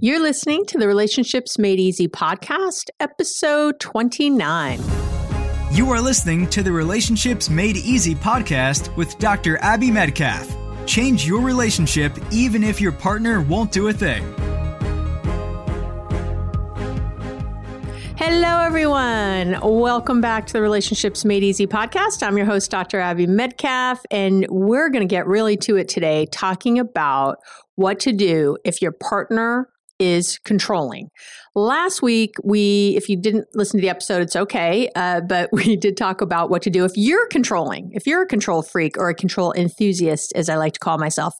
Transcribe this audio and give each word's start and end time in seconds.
You're 0.00 0.20
listening 0.20 0.66
to 0.66 0.78
the 0.78 0.88
Relationships 0.88 1.56
Made 1.56 1.78
Easy 1.78 2.08
podcast, 2.08 2.90
episode 2.98 3.78
29. 3.78 4.80
You 5.70 5.88
are 5.90 6.00
listening 6.00 6.48
to 6.48 6.64
the 6.64 6.72
Relationships 6.72 7.48
Made 7.48 7.76
Easy 7.76 8.16
podcast 8.16 8.94
with 8.96 9.16
Dr. 9.20 9.56
Abby 9.58 9.90
Medcalf. 9.90 10.52
Change 10.88 11.28
your 11.28 11.40
relationship 11.42 12.12
even 12.32 12.64
if 12.64 12.80
your 12.80 12.90
partner 12.90 13.40
won't 13.40 13.70
do 13.70 13.86
a 13.86 13.92
thing. 13.92 14.24
Hello, 18.16 18.64
everyone. 18.64 19.60
Welcome 19.62 20.20
back 20.20 20.48
to 20.48 20.54
the 20.54 20.60
Relationships 20.60 21.24
Made 21.24 21.44
Easy 21.44 21.68
podcast. 21.68 22.26
I'm 22.26 22.36
your 22.36 22.46
host, 22.46 22.68
Dr. 22.68 22.98
Abby 22.98 23.28
Medcalf, 23.28 24.00
and 24.10 24.44
we're 24.50 24.90
going 24.90 25.06
to 25.06 25.12
get 25.12 25.28
really 25.28 25.56
to 25.58 25.76
it 25.76 25.88
today, 25.88 26.26
talking 26.32 26.80
about 26.80 27.38
what 27.76 28.00
to 28.00 28.12
do 28.12 28.58
if 28.64 28.82
your 28.82 28.92
partner 28.92 29.68
is 29.98 30.38
controlling. 30.38 31.08
Last 31.54 32.02
week, 32.02 32.34
we, 32.42 32.94
if 32.96 33.08
you 33.08 33.16
didn't 33.16 33.46
listen 33.54 33.78
to 33.78 33.82
the 33.82 33.88
episode, 33.88 34.22
it's 34.22 34.36
okay, 34.36 34.88
uh, 34.96 35.20
but 35.20 35.50
we 35.52 35.76
did 35.76 35.96
talk 35.96 36.20
about 36.20 36.50
what 36.50 36.62
to 36.62 36.70
do 36.70 36.84
if 36.84 36.92
you're 36.96 37.26
controlling, 37.28 37.90
if 37.92 38.06
you're 38.06 38.22
a 38.22 38.26
control 38.26 38.62
freak 38.62 38.98
or 38.98 39.08
a 39.08 39.14
control 39.14 39.52
enthusiast, 39.52 40.32
as 40.34 40.48
I 40.48 40.56
like 40.56 40.74
to 40.74 40.80
call 40.80 40.98
myself. 40.98 41.34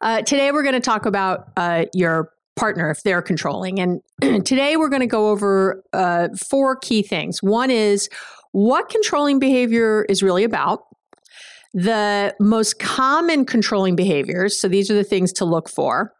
Uh, 0.00 0.22
today, 0.22 0.52
we're 0.52 0.62
going 0.62 0.74
to 0.74 0.80
talk 0.80 1.06
about 1.06 1.48
uh, 1.56 1.84
your 1.94 2.30
partner 2.56 2.90
if 2.90 3.02
they're 3.02 3.22
controlling. 3.22 3.80
And 3.80 4.00
today, 4.44 4.76
we're 4.76 4.90
going 4.90 5.00
to 5.00 5.06
go 5.06 5.30
over 5.30 5.82
uh, 5.92 6.28
four 6.50 6.76
key 6.76 7.02
things. 7.02 7.42
One 7.42 7.70
is 7.70 8.08
what 8.52 8.88
controlling 8.88 9.38
behavior 9.38 10.04
is 10.08 10.22
really 10.22 10.44
about. 10.44 10.80
The 11.74 12.34
most 12.38 12.78
common 12.78 13.46
controlling 13.46 13.96
behaviors, 13.96 14.60
so 14.60 14.68
these 14.68 14.90
are 14.90 14.94
the 14.94 15.04
things 15.04 15.32
to 15.34 15.46
look 15.46 15.70
for 15.70 16.12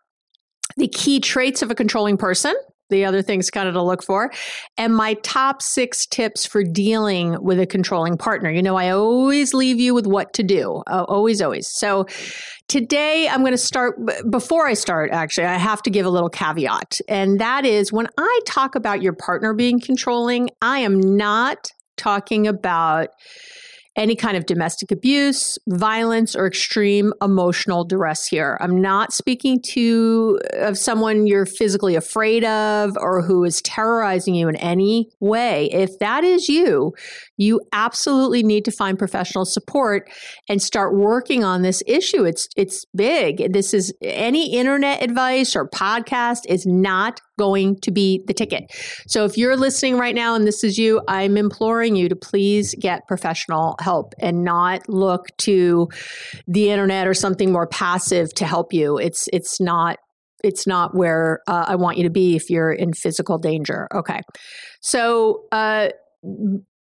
the 0.77 0.88
key 0.88 1.21
traits 1.21 1.62
of 1.62 1.71
a 1.71 1.75
controlling 1.75 2.16
person, 2.16 2.55
the 2.91 3.05
other 3.05 3.22
things 3.22 3.50
kind 3.50 3.69
of 3.69 3.75
to 3.75 3.83
look 3.83 4.03
for, 4.03 4.31
and 4.77 4.94
my 4.94 5.15
top 5.22 5.62
six 5.62 6.06
tips 6.06 6.44
for 6.44 6.62
dealing 6.62 7.43
with 7.43 7.59
a 7.59 7.66
controlling 7.66 8.19
partner. 8.19 8.50
You 8.50 8.62
know, 8.62 8.77
I 8.77 8.91
always 8.91 9.55
leave 9.55 9.81
you 9.81 9.94
with 9.94 10.06
what 10.06 10.34
to 10.34 10.43
do, 10.43 10.83
uh, 10.88 11.05
always, 11.09 11.41
always. 11.41 11.69
So 11.69 12.06
today 12.69 13.28
I'm 13.28 13.41
going 13.41 13.53
to 13.53 13.59
start, 13.59 13.99
before 14.28 14.66
I 14.66 14.75
start, 14.75 15.10
actually, 15.10 15.47
I 15.47 15.56
have 15.56 15.83
to 15.83 15.91
give 15.91 16.05
a 16.05 16.10
little 16.10 16.28
caveat. 16.28 17.00
And 17.09 17.41
that 17.41 17.65
is 17.65 17.93
when 17.93 18.09
I 18.19 18.41
talk 18.47 18.75
about 18.75 19.00
your 19.00 19.15
partner 19.15 19.54
being 19.54 19.81
controlling, 19.81 20.50
I 20.60 20.81
am 20.81 21.00
not 21.00 21.71
talking 21.97 22.47
about 22.47 23.09
any 23.94 24.16
kind 24.16 24.36
of 24.36 24.47
domestic 24.47 24.91
abuse, 24.91 25.58
violence, 25.69 26.34
or 26.34 26.47
extreme 26.47 27.12
emotional 27.20 27.84
duress 27.84 28.26
here. 28.26 28.56
I'm 28.60 28.80
not 28.80 29.12
speaking 29.12 29.60
to 29.72 30.41
uh, 30.54 30.72
of 30.72 30.78
someone 30.78 31.26
you're 31.26 31.44
physically 31.44 31.97
afraid 31.97 32.44
of 32.44 32.97
or 32.97 33.20
who 33.20 33.44
is 33.44 33.60
terrorizing 33.62 34.34
you 34.34 34.48
in 34.48 34.56
any 34.56 35.10
way. 35.20 35.69
If 35.72 35.98
that 35.98 36.25
is 36.25 36.48
you, 36.48 36.94
you 37.36 37.60
absolutely 37.72 38.42
need 38.42 38.64
to 38.64 38.70
find 38.70 38.98
professional 38.98 39.44
support 39.44 40.09
and 40.48 40.62
start 40.62 40.94
working 40.94 41.44
on 41.44 41.62
this 41.62 41.82
issue. 41.86 42.24
It's 42.24 42.48
it's 42.56 42.86
big. 42.94 43.53
This 43.53 43.74
is 43.74 43.92
any 44.00 44.54
internet 44.54 45.03
advice 45.03 45.54
or 45.54 45.69
podcast 45.69 46.47
is 46.48 46.64
not 46.64 47.20
going 47.38 47.76
to 47.80 47.91
be 47.91 48.22
the 48.26 48.34
ticket. 48.34 48.64
So 49.09 49.24
if 49.24 49.36
you're 49.36 49.56
listening 49.56 49.98
right 49.98 50.14
now 50.14 50.34
and 50.34 50.47
this 50.47 50.62
is 50.62 50.78
you, 50.78 51.00
I'm 51.09 51.36
imploring 51.36 51.97
you 51.97 52.09
to 52.09 52.16
please 52.16 52.74
get 52.78 53.06
professional 53.09 53.74
help 53.82 54.15
and 54.19 54.44
not 54.44 54.88
look 54.88 55.26
to 55.38 55.88
the 56.47 56.70
internet 56.70 57.06
or 57.06 57.15
something 57.15 57.53
more 57.53 57.66
passive 57.66 58.32
to 58.34 58.47
help 58.47 58.72
you. 58.72 58.98
It's 58.98 59.28
it's 59.32 59.60
not 59.60 59.98
it's 60.43 60.66
not 60.66 60.94
where 60.94 61.41
uh, 61.47 61.66
I 61.69 61.76
want 61.76 61.98
you 61.98 62.04
to 62.04 62.10
be 62.10 62.37
if 62.37 62.50
you're 62.50 62.72
in 62.72 62.92
physical 62.92 63.38
danger. 63.38 63.88
Okay. 63.94 64.21
So, 64.81 65.44
uh, 65.53 65.91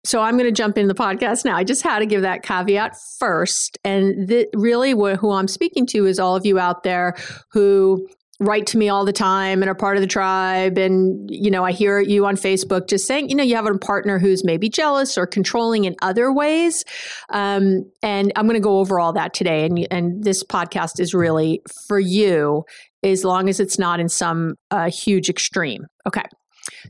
so 0.03 0.22
I'm 0.22 0.38
going 0.38 0.45
to 0.45 0.51
jump 0.51 0.78
in 0.78 0.88
the 0.88 0.94
podcast 0.94 1.45
now. 1.45 1.55
I 1.55 1.63
just 1.63 1.81
had 1.81 2.00
to 2.00 2.05
give 2.05 2.22
that 2.22 2.44
caveat 2.44 2.95
first. 3.19 3.78
And 3.84 4.28
th- 4.28 4.50
really, 4.53 4.91
wh- 4.91 5.17
who 5.17 5.31
I'm 5.31 5.47
speaking 5.47 5.85
to 5.88 6.05
is 6.05 6.19
all 6.19 6.35
of 6.35 6.45
you 6.45 6.59
out 6.59 6.84
there 6.84 7.16
who 7.51 8.07
write 8.40 8.68
to 8.68 8.78
me 8.78 8.90
all 8.90 9.06
the 9.06 9.13
time 9.13 9.62
and 9.62 9.69
are 9.69 9.75
part 9.75 9.97
of 9.97 10.01
the 10.01 10.07
tribe. 10.07 10.78
And 10.78 11.29
you 11.31 11.50
know 11.50 11.63
i 11.63 11.72
hear 11.72 12.00
you 12.00 12.25
on 12.25 12.35
facebook 12.35 12.88
just 12.88 13.07
saying 13.07 13.29
you 13.29 13.35
know 13.35 13.44
you 13.44 13.56
have 13.56 13.66
a 13.66 13.78
partner 13.78 14.19
who's 14.19 14.44
maybe 14.44 14.69
jealous 14.69 15.18
or 15.18 15.25
controlling 15.25 15.85
in 15.85 15.96
other 16.01 16.31
ways. 16.31 16.84
Um, 17.29 17.90
and 18.01 18.31
i'm 18.35 18.46
going 18.46 18.56
to 18.56 18.59
go 18.59 18.79
over 18.79 19.00
all 19.00 19.13
that 19.13 19.34
today. 19.34 19.66
And, 19.66 19.88
and 19.91 20.23
this 20.23 20.44
podcast 20.44 21.00
is 21.00 21.13
really 21.13 21.62
for 21.88 22.00
you 22.00 22.66
as 23.03 23.23
long 23.23 23.50
as 23.50 23.59
it's 23.59 23.78
not 23.78 24.00
in 24.00 24.09
some 24.09 24.56
uh, 24.72 24.90
huge 24.90 25.29
extreme. 25.29 25.85
Okay. 26.07 26.23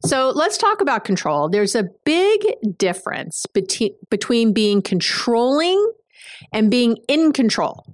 So 0.06 0.32
let's 0.34 0.58
talk 0.58 0.82
about 0.82 1.04
control. 1.04 1.50
There's 1.50 1.76
a 1.76 1.90
big 2.06 2.42
difference 2.78 3.46
between 3.54 3.92
between 4.10 4.54
being 4.54 4.82
controlling 4.82 5.92
and 6.54 6.72
being 6.72 6.98
in 7.08 7.34
control. 7.34 7.86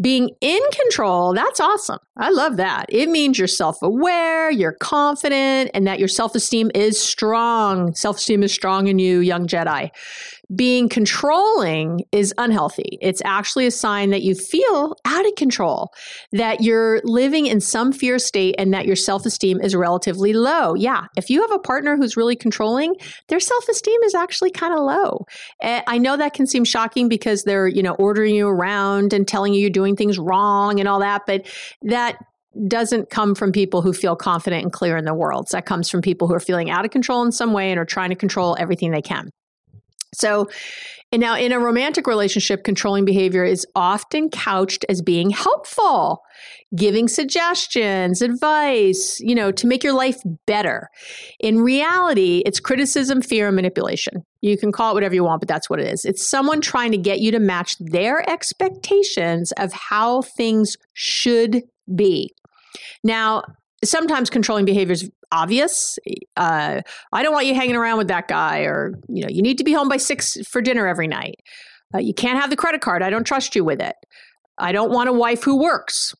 Being 0.00 0.30
in 0.40 0.60
control, 0.72 1.34
that's 1.34 1.60
awesome. 1.60 1.98
I 2.16 2.30
love 2.30 2.56
that. 2.56 2.86
It 2.88 3.08
means 3.08 3.38
you're 3.38 3.46
self 3.46 3.80
aware, 3.82 4.50
you're 4.50 4.72
confident, 4.72 5.70
and 5.72 5.86
that 5.86 5.98
your 5.98 6.08
self 6.08 6.34
esteem 6.34 6.70
is 6.74 7.00
strong. 7.00 7.94
Self 7.94 8.16
esteem 8.18 8.42
is 8.42 8.52
strong 8.52 8.88
in 8.88 8.98
you, 8.98 9.20
young 9.20 9.46
Jedi 9.46 9.90
being 10.54 10.88
controlling 10.88 12.04
is 12.12 12.34
unhealthy. 12.38 12.98
It's 13.00 13.22
actually 13.24 13.66
a 13.66 13.70
sign 13.70 14.10
that 14.10 14.22
you 14.22 14.34
feel 14.34 14.96
out 15.04 15.26
of 15.26 15.34
control, 15.36 15.92
that 16.32 16.62
you're 16.62 17.00
living 17.04 17.46
in 17.46 17.60
some 17.60 17.92
fear 17.92 18.18
state 18.18 18.54
and 18.58 18.72
that 18.74 18.86
your 18.86 18.96
self 18.96 19.26
esteem 19.26 19.60
is 19.60 19.74
relatively 19.74 20.32
low. 20.32 20.74
Yeah, 20.74 21.06
if 21.16 21.30
you 21.30 21.40
have 21.42 21.52
a 21.52 21.58
partner 21.58 21.96
who's 21.96 22.16
really 22.16 22.36
controlling, 22.36 22.94
their 23.28 23.40
self 23.40 23.68
esteem 23.68 24.02
is 24.02 24.14
actually 24.14 24.50
kind 24.50 24.74
of 24.74 24.80
low. 24.80 25.26
And 25.60 25.82
I 25.86 25.98
know 25.98 26.16
that 26.16 26.34
can 26.34 26.46
seem 26.46 26.64
shocking 26.64 27.08
because 27.08 27.44
they're, 27.44 27.68
you 27.68 27.82
know, 27.82 27.94
ordering 27.94 28.34
you 28.34 28.48
around 28.48 29.12
and 29.12 29.26
telling 29.26 29.54
you 29.54 29.60
you're 29.60 29.70
doing 29.70 29.96
things 29.96 30.18
wrong 30.18 30.80
and 30.80 30.88
all 30.88 31.00
that, 31.00 31.22
but 31.26 31.46
that 31.82 32.16
doesn't 32.68 33.10
come 33.10 33.34
from 33.34 33.52
people 33.52 33.82
who 33.82 33.92
feel 33.92 34.14
confident 34.14 34.62
and 34.62 34.72
clear 34.72 34.96
in 34.96 35.04
their 35.04 35.14
worlds. 35.14 35.50
That 35.50 35.66
comes 35.66 35.90
from 35.90 36.02
people 36.02 36.28
who 36.28 36.34
are 36.34 36.40
feeling 36.40 36.70
out 36.70 36.84
of 36.84 36.90
control 36.90 37.24
in 37.24 37.32
some 37.32 37.52
way 37.52 37.70
and 37.70 37.80
are 37.80 37.84
trying 37.84 38.10
to 38.10 38.16
control 38.16 38.56
everything 38.58 38.92
they 38.92 39.02
can. 39.02 39.30
So, 40.14 40.48
and 41.12 41.20
now 41.20 41.36
in 41.36 41.52
a 41.52 41.60
romantic 41.60 42.06
relationship, 42.06 42.64
controlling 42.64 43.04
behavior 43.04 43.44
is 43.44 43.66
often 43.76 44.30
couched 44.30 44.84
as 44.88 45.00
being 45.00 45.30
helpful, 45.30 46.22
giving 46.74 47.06
suggestions, 47.06 48.20
advice, 48.20 49.20
you 49.20 49.34
know, 49.34 49.52
to 49.52 49.66
make 49.66 49.84
your 49.84 49.92
life 49.92 50.20
better. 50.46 50.88
In 51.38 51.60
reality, 51.60 52.42
it's 52.44 52.58
criticism, 52.58 53.22
fear, 53.22 53.46
and 53.46 53.56
manipulation. 53.56 54.24
You 54.40 54.58
can 54.58 54.72
call 54.72 54.90
it 54.90 54.94
whatever 54.94 55.14
you 55.14 55.24
want, 55.24 55.40
but 55.40 55.48
that's 55.48 55.70
what 55.70 55.78
it 55.78 55.86
is. 55.86 56.04
It's 56.04 56.26
someone 56.28 56.60
trying 56.60 56.90
to 56.90 56.98
get 56.98 57.20
you 57.20 57.30
to 57.30 57.38
match 57.38 57.76
their 57.78 58.28
expectations 58.28 59.52
of 59.52 59.72
how 59.72 60.22
things 60.22 60.76
should 60.94 61.62
be. 61.94 62.34
Now, 63.04 63.44
sometimes 63.84 64.30
controlling 64.30 64.64
behavior 64.64 64.94
is 64.94 65.10
obvious. 65.34 65.98
Uh, 66.36 66.80
I 67.12 67.22
don't 67.22 67.32
want 67.32 67.46
you 67.46 67.54
hanging 67.54 67.76
around 67.76 67.98
with 67.98 68.08
that 68.08 68.28
guy, 68.28 68.60
or 68.60 68.94
you 69.08 69.22
know, 69.22 69.28
you 69.28 69.42
need 69.42 69.58
to 69.58 69.64
be 69.64 69.72
home 69.72 69.88
by 69.88 69.96
six 69.96 70.36
for 70.48 70.62
dinner 70.62 70.86
every 70.86 71.08
night. 71.08 71.36
Uh, 71.94 71.98
you 71.98 72.14
can't 72.14 72.40
have 72.40 72.50
the 72.50 72.56
credit 72.56 72.80
card. 72.80 73.02
I 73.02 73.10
don't 73.10 73.26
trust 73.26 73.54
you 73.54 73.64
with 73.64 73.80
it. 73.80 73.96
I 74.58 74.72
don't 74.72 74.90
want 74.90 75.08
a 75.08 75.12
wife 75.12 75.42
who 75.42 75.60
works. 75.60 76.14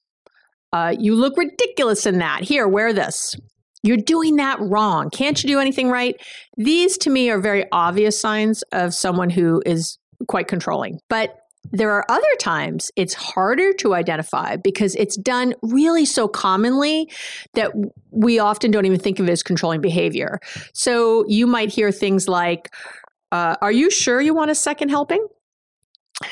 Uh, 0.73 0.95
you 0.99 1.15
look 1.15 1.37
ridiculous 1.37 2.05
in 2.05 2.19
that. 2.19 2.43
Here, 2.43 2.67
wear 2.67 2.93
this. 2.93 3.37
You're 3.83 3.97
doing 3.99 4.37
that 4.37 4.59
wrong. 4.61 5.11
Can't 5.11 5.41
you 5.43 5.49
do 5.49 5.61
anything 5.61 5.89
right? 5.89 6.17
These 6.57 6.99
to 6.99 7.11
me 7.11 7.31
are 7.31 7.41
very 7.41 7.67
obvious 7.71 8.19
signs 8.19 8.63
of 8.73 8.95
someone 8.95 9.31
who 9.31 9.63
is 9.67 9.99
quite 10.27 10.49
controlling. 10.49 11.01
But 11.09 11.37
there 11.73 11.91
are 11.91 12.05
other 12.09 12.35
times 12.39 12.91
it's 12.97 13.15
harder 13.15 13.73
to 13.75 13.95
identify 13.95 14.57
because 14.57 14.95
it's 14.97 15.17
done 15.17 15.55
really 15.63 16.05
so 16.05 16.29
commonly 16.29 17.11
that 17.55 17.73
we 18.11 18.39
often 18.39 18.71
don't 18.71 18.87
even 18.87 19.01
think 19.01 19.19
of 19.19 19.29
it 19.29 19.33
as 19.33 19.43
controlling 19.43 19.81
behavior. 19.81 20.41
So 20.73 21.25
you 21.27 21.47
might 21.47 21.71
hear 21.71 21.91
things 21.91 22.29
like, 22.29 22.73
uh, 23.33 23.57
Are 23.61 23.73
you 23.73 23.91
sure 23.91 24.21
you 24.21 24.35
want 24.35 24.51
a 24.51 24.55
second 24.55 24.91
helping? 24.91 25.27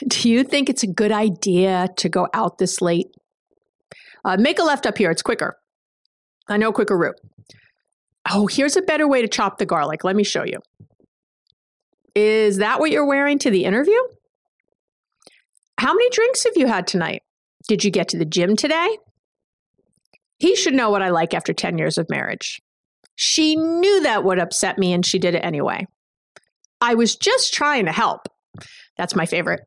Do 0.06 0.30
you 0.30 0.44
think 0.44 0.70
it's 0.70 0.82
a 0.82 0.86
good 0.86 1.12
idea 1.12 1.88
to 1.96 2.08
go 2.08 2.28
out 2.34 2.58
this 2.58 2.80
late? 2.80 3.08
Uh, 4.24 4.36
make 4.38 4.58
a 4.58 4.62
left 4.62 4.86
up 4.86 4.96
here, 4.96 5.10
it's 5.10 5.22
quicker. 5.22 5.56
I 6.48 6.56
know 6.56 6.68
a 6.68 6.72
quicker 6.72 6.96
route. 6.96 7.20
Oh, 8.30 8.46
here's 8.46 8.76
a 8.76 8.82
better 8.82 9.08
way 9.08 9.22
to 9.22 9.28
chop 9.28 9.58
the 9.58 9.66
garlic. 9.66 10.04
Let 10.04 10.14
me 10.14 10.22
show 10.22 10.44
you. 10.44 10.60
Is 12.14 12.58
that 12.58 12.78
what 12.78 12.90
you're 12.90 13.06
wearing 13.06 13.38
to 13.40 13.50
the 13.50 13.64
interview? 13.64 13.98
How 15.82 15.92
many 15.92 16.10
drinks 16.10 16.44
have 16.44 16.52
you 16.54 16.68
had 16.68 16.86
tonight? 16.86 17.24
Did 17.66 17.82
you 17.82 17.90
get 17.90 18.10
to 18.10 18.16
the 18.16 18.24
gym 18.24 18.54
today? 18.54 18.98
He 20.38 20.54
should 20.54 20.74
know 20.74 20.90
what 20.90 21.02
I 21.02 21.10
like 21.10 21.34
after 21.34 21.52
10 21.52 21.76
years 21.76 21.98
of 21.98 22.08
marriage. 22.08 22.62
She 23.16 23.56
knew 23.56 24.00
that 24.04 24.22
would 24.22 24.38
upset 24.38 24.78
me 24.78 24.92
and 24.92 25.04
she 25.04 25.18
did 25.18 25.34
it 25.34 25.44
anyway. 25.44 25.88
I 26.80 26.94
was 26.94 27.16
just 27.16 27.52
trying 27.52 27.86
to 27.86 27.92
help. 27.92 28.28
That's 28.96 29.16
my 29.16 29.26
favorite. 29.26 29.62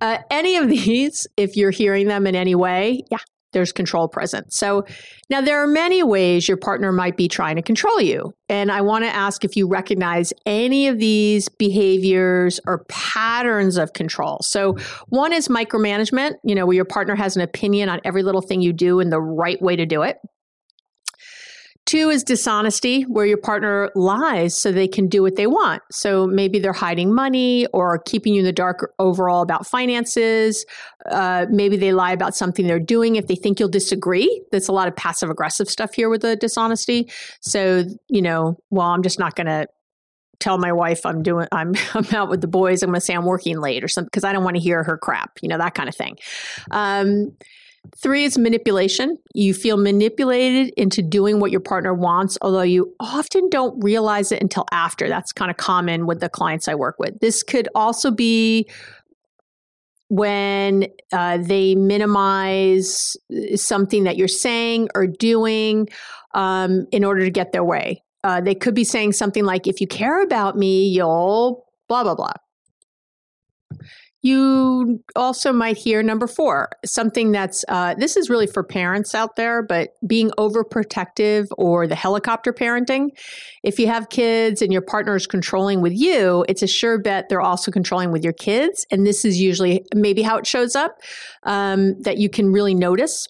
Uh, 0.00 0.18
any 0.28 0.56
of 0.56 0.68
these, 0.68 1.28
if 1.36 1.56
you're 1.56 1.70
hearing 1.70 2.08
them 2.08 2.26
in 2.26 2.34
any 2.34 2.56
way, 2.56 3.04
yeah, 3.08 3.18
there's 3.52 3.72
control 3.72 4.08
present. 4.08 4.52
So 4.52 4.84
now 5.28 5.40
there 5.40 5.62
are 5.62 5.66
many 5.66 6.02
ways 6.02 6.48
your 6.48 6.56
partner 6.56 6.92
might 6.92 7.16
be 7.16 7.28
trying 7.28 7.56
to 7.56 7.62
control 7.62 8.00
you. 8.00 8.32
And 8.48 8.70
I 8.70 8.80
want 8.80 9.04
to 9.04 9.14
ask 9.14 9.44
if 9.44 9.56
you 9.56 9.68
recognize 9.68 10.32
any 10.46 10.88
of 10.88 10.98
these 10.98 11.48
behaviors 11.48 12.60
or 12.66 12.84
patterns 12.88 13.76
of 13.76 13.92
control. 13.92 14.38
So 14.42 14.76
one 15.08 15.32
is 15.32 15.48
micromanagement, 15.48 16.34
you 16.44 16.54
know, 16.54 16.66
where 16.66 16.76
your 16.76 16.84
partner 16.84 17.14
has 17.14 17.36
an 17.36 17.42
opinion 17.42 17.88
on 17.88 18.00
every 18.04 18.22
little 18.22 18.42
thing 18.42 18.60
you 18.60 18.72
do 18.72 19.00
and 19.00 19.12
the 19.12 19.20
right 19.20 19.60
way 19.60 19.76
to 19.76 19.86
do 19.86 20.02
it. 20.02 20.18
Two 21.90 22.08
is 22.08 22.22
dishonesty, 22.22 23.02
where 23.02 23.26
your 23.26 23.36
partner 23.36 23.90
lies 23.96 24.56
so 24.56 24.70
they 24.70 24.86
can 24.86 25.08
do 25.08 25.22
what 25.22 25.34
they 25.34 25.48
want. 25.48 25.82
So 25.90 26.24
maybe 26.24 26.60
they're 26.60 26.72
hiding 26.72 27.12
money 27.12 27.66
or 27.72 27.98
keeping 27.98 28.32
you 28.32 28.42
in 28.42 28.44
the 28.44 28.52
dark 28.52 28.94
overall 29.00 29.42
about 29.42 29.66
finances. 29.66 30.64
Uh, 31.10 31.46
maybe 31.50 31.76
they 31.76 31.92
lie 31.92 32.12
about 32.12 32.36
something 32.36 32.64
they're 32.64 32.78
doing 32.78 33.16
if 33.16 33.26
they 33.26 33.34
think 33.34 33.58
you'll 33.58 33.68
disagree. 33.68 34.40
There's 34.52 34.68
a 34.68 34.72
lot 34.72 34.86
of 34.86 34.94
passive 34.94 35.30
aggressive 35.30 35.68
stuff 35.68 35.92
here 35.92 36.08
with 36.08 36.22
the 36.22 36.36
dishonesty. 36.36 37.10
So, 37.40 37.82
you 38.06 38.22
know, 38.22 38.56
well, 38.70 38.86
I'm 38.86 39.02
just 39.02 39.18
not 39.18 39.34
going 39.34 39.48
to 39.48 39.66
tell 40.38 40.58
my 40.58 40.72
wife 40.72 41.04
I'm 41.04 41.24
doing 41.24 41.48
I'm 41.52 41.74
I'm 41.94 42.06
out 42.14 42.30
with 42.30 42.40
the 42.40 42.46
boys. 42.46 42.84
I'm 42.84 42.90
going 42.90 43.00
to 43.00 43.04
say 43.04 43.14
I'm 43.14 43.24
working 43.24 43.58
late 43.58 43.82
or 43.82 43.88
something 43.88 44.06
because 44.06 44.22
I 44.22 44.32
don't 44.32 44.44
want 44.44 44.54
to 44.54 44.62
hear 44.62 44.84
her 44.84 44.96
crap. 44.96 45.40
You 45.42 45.48
know 45.48 45.58
that 45.58 45.74
kind 45.74 45.88
of 45.88 45.96
thing. 45.96 46.18
Um, 46.70 47.32
Three 47.96 48.24
is 48.24 48.38
manipulation. 48.38 49.18
You 49.34 49.52
feel 49.52 49.76
manipulated 49.76 50.72
into 50.76 51.02
doing 51.02 51.40
what 51.40 51.50
your 51.50 51.60
partner 51.60 51.92
wants, 51.92 52.38
although 52.40 52.62
you 52.62 52.94
often 53.00 53.48
don't 53.50 53.82
realize 53.82 54.32
it 54.32 54.40
until 54.40 54.64
after. 54.70 55.08
That's 55.08 55.32
kind 55.32 55.50
of 55.50 55.56
common 55.56 56.06
with 56.06 56.20
the 56.20 56.28
clients 56.28 56.68
I 56.68 56.74
work 56.74 56.96
with. 56.98 57.18
This 57.20 57.42
could 57.42 57.68
also 57.74 58.10
be 58.10 58.68
when 60.08 60.86
uh, 61.12 61.38
they 61.38 61.74
minimize 61.74 63.16
something 63.54 64.04
that 64.04 64.16
you're 64.16 64.28
saying 64.28 64.88
or 64.94 65.06
doing 65.06 65.88
um, 66.34 66.86
in 66.92 67.04
order 67.04 67.24
to 67.24 67.30
get 67.30 67.52
their 67.52 67.64
way. 67.64 68.02
Uh, 68.22 68.40
they 68.40 68.54
could 68.54 68.74
be 68.74 68.84
saying 68.84 69.12
something 69.12 69.44
like, 69.44 69.66
if 69.66 69.80
you 69.80 69.86
care 69.86 70.22
about 70.22 70.56
me, 70.56 70.86
you'll 70.88 71.64
blah, 71.88 72.02
blah, 72.02 72.14
blah. 72.14 72.32
You 74.22 75.02
also 75.16 75.52
might 75.52 75.78
hear 75.78 76.02
number 76.02 76.26
four, 76.26 76.68
something 76.84 77.32
that's 77.32 77.64
uh, 77.68 77.94
this 77.94 78.16
is 78.16 78.28
really 78.28 78.46
for 78.46 78.62
parents 78.62 79.14
out 79.14 79.36
there, 79.36 79.62
but 79.62 79.90
being 80.06 80.30
overprotective 80.38 81.46
or 81.56 81.86
the 81.86 81.94
helicopter 81.94 82.52
parenting. 82.52 83.08
If 83.62 83.78
you 83.78 83.86
have 83.86 84.10
kids 84.10 84.60
and 84.60 84.72
your 84.72 84.82
partner 84.82 85.16
is 85.16 85.26
controlling 85.26 85.80
with 85.80 85.94
you, 85.94 86.44
it's 86.48 86.62
a 86.62 86.66
sure 86.66 86.98
bet 86.98 87.28
they're 87.28 87.40
also 87.40 87.70
controlling 87.70 88.12
with 88.12 88.22
your 88.22 88.34
kids. 88.34 88.86
And 88.90 89.06
this 89.06 89.24
is 89.24 89.40
usually 89.40 89.84
maybe 89.94 90.22
how 90.22 90.36
it 90.36 90.46
shows 90.46 90.76
up 90.76 90.98
um, 91.44 92.00
that 92.02 92.18
you 92.18 92.28
can 92.28 92.52
really 92.52 92.74
notice. 92.74 93.26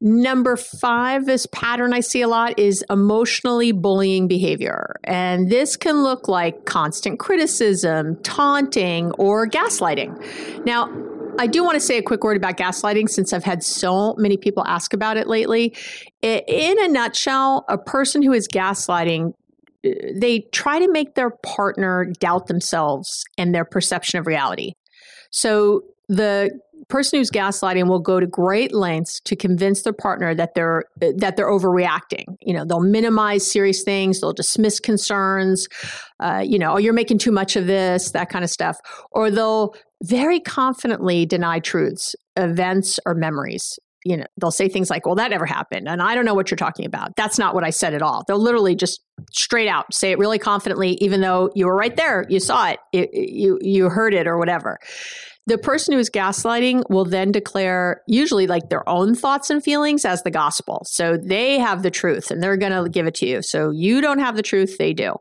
Number 0.00 0.56
five, 0.56 1.26
this 1.26 1.46
pattern 1.46 1.92
I 1.92 2.00
see 2.00 2.22
a 2.22 2.28
lot 2.28 2.58
is 2.58 2.84
emotionally 2.90 3.72
bullying 3.72 4.28
behavior. 4.28 4.96
And 5.04 5.50
this 5.50 5.76
can 5.76 6.02
look 6.02 6.28
like 6.28 6.64
constant 6.64 7.18
criticism, 7.18 8.16
taunting, 8.22 9.12
or 9.12 9.46
gaslighting. 9.46 10.64
Now, 10.64 10.90
I 11.38 11.46
do 11.46 11.64
want 11.64 11.74
to 11.74 11.80
say 11.80 11.98
a 11.98 12.02
quick 12.02 12.22
word 12.22 12.36
about 12.36 12.56
gaslighting 12.56 13.08
since 13.08 13.32
I've 13.32 13.44
had 13.44 13.64
so 13.64 14.14
many 14.18 14.36
people 14.36 14.64
ask 14.66 14.92
about 14.92 15.16
it 15.16 15.26
lately. 15.26 15.74
In 16.22 16.78
a 16.78 16.88
nutshell, 16.88 17.64
a 17.68 17.78
person 17.78 18.22
who 18.22 18.32
is 18.32 18.46
gaslighting 18.48 19.32
uh, 19.84 19.90
they 20.14 20.40
try 20.52 20.78
to 20.78 20.90
make 20.90 21.14
their 21.14 21.30
partner 21.30 22.06
doubt 22.18 22.46
themselves 22.46 23.24
and 23.36 23.54
their 23.54 23.64
perception 23.64 24.18
of 24.18 24.26
reality. 24.26 24.74
So 25.30 25.82
the 26.08 26.58
person 26.88 27.18
who's 27.18 27.30
gaslighting 27.30 27.88
will 27.88 28.00
go 28.00 28.20
to 28.20 28.26
great 28.26 28.72
lengths 28.72 29.20
to 29.20 29.36
convince 29.36 29.82
their 29.82 29.92
partner 29.92 30.34
that 30.34 30.54
they're 30.54 30.84
that 31.00 31.36
they're 31.36 31.50
overreacting. 31.50 32.24
You 32.40 32.54
know, 32.54 32.64
they'll 32.64 32.80
minimize 32.80 33.50
serious 33.50 33.82
things, 33.82 34.20
they'll 34.20 34.32
dismiss 34.32 34.80
concerns. 34.80 35.68
Uh, 36.20 36.42
you 36.44 36.58
know, 36.58 36.74
oh, 36.74 36.76
you're 36.78 36.92
making 36.92 37.18
too 37.18 37.32
much 37.32 37.56
of 37.56 37.66
this, 37.66 38.12
that 38.12 38.28
kind 38.28 38.44
of 38.44 38.50
stuff, 38.50 38.76
or 39.10 39.30
they'll 39.30 39.74
very 40.02 40.40
confidently 40.40 41.26
deny 41.26 41.58
truths, 41.58 42.14
events, 42.36 43.00
or 43.06 43.14
memories. 43.14 43.78
You 44.06 44.18
know, 44.18 44.26
they'll 44.38 44.50
say 44.50 44.68
things 44.68 44.90
like, 44.90 45.06
"Well, 45.06 45.14
that 45.14 45.30
never 45.30 45.46
happened," 45.46 45.88
and 45.88 46.02
I 46.02 46.14
don't 46.14 46.26
know 46.26 46.34
what 46.34 46.50
you're 46.50 46.56
talking 46.56 46.84
about. 46.84 47.16
That's 47.16 47.38
not 47.38 47.54
what 47.54 47.64
I 47.64 47.70
said 47.70 47.94
at 47.94 48.02
all. 48.02 48.22
They'll 48.28 48.38
literally 48.38 48.74
just 48.74 49.00
straight 49.32 49.68
out 49.68 49.92
say 49.94 50.10
it 50.10 50.18
really 50.18 50.38
confidently, 50.38 50.98
even 51.00 51.22
though 51.22 51.50
you 51.54 51.66
were 51.66 51.76
right 51.76 51.96
there, 51.96 52.26
you 52.28 52.38
saw 52.38 52.68
it, 52.68 52.78
it 52.92 53.10
you 53.14 53.58
you 53.62 53.88
heard 53.88 54.12
it, 54.12 54.26
or 54.26 54.36
whatever. 54.38 54.78
The 55.46 55.58
person 55.58 55.92
who 55.92 55.98
is 55.98 56.08
gaslighting 56.08 56.84
will 56.88 57.04
then 57.04 57.30
declare 57.30 58.00
usually 58.06 58.46
like 58.46 58.70
their 58.70 58.88
own 58.88 59.14
thoughts 59.14 59.50
and 59.50 59.62
feelings 59.62 60.04
as 60.04 60.22
the 60.22 60.30
gospel. 60.30 60.86
So 60.86 61.18
they 61.18 61.58
have 61.58 61.82
the 61.82 61.90
truth 61.90 62.30
and 62.30 62.42
they're 62.42 62.56
going 62.56 62.72
to 62.72 62.88
give 62.88 63.06
it 63.06 63.14
to 63.16 63.26
you. 63.26 63.42
So 63.42 63.70
you 63.70 64.00
don't 64.00 64.20
have 64.20 64.36
the 64.36 64.42
truth, 64.42 64.78
they 64.78 64.94
do. 64.94 65.16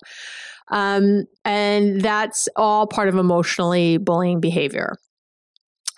Um, 0.70 1.26
and 1.44 2.02
that's 2.02 2.48
all 2.56 2.88
part 2.88 3.10
of 3.10 3.16
emotionally 3.16 3.98
bullying 3.98 4.40
behavior. 4.40 4.96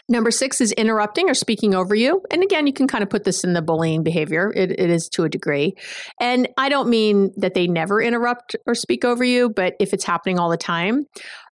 Number 0.08 0.30
six 0.30 0.62
is 0.62 0.72
interrupting 0.74 1.30
or 1.30 1.34
speaking 1.34 1.74
over 1.74 1.96
you. 1.96 2.22
And 2.30 2.44
again, 2.44 2.68
you 2.68 2.74
can 2.74 2.88
kind 2.88 3.04
of 3.04 3.10
put 3.10 3.24
this 3.24 3.44
in 3.44 3.54
the 3.54 3.62
bullying 3.62 4.04
behavior. 4.04 4.54
It, 4.56 4.72
it 4.72 4.90
is 4.92 5.10
to 5.10 5.24
a 5.24 5.30
degree. 5.30 5.74
And 6.20 6.48
I 6.58 6.70
don't 6.70 6.90
mean 6.90 7.32
that 7.38 7.56
they 7.56 7.66
never 7.66 8.02
interrupt 8.02 8.56
or 8.68 8.76
speak 8.76 9.04
over 9.04 9.24
you, 9.24 9.50
but 9.50 9.76
if 9.80 9.94
it's 9.94 10.04
happening 10.04 10.38
all 10.38 10.50
the 10.50 10.58
time. 10.58 11.08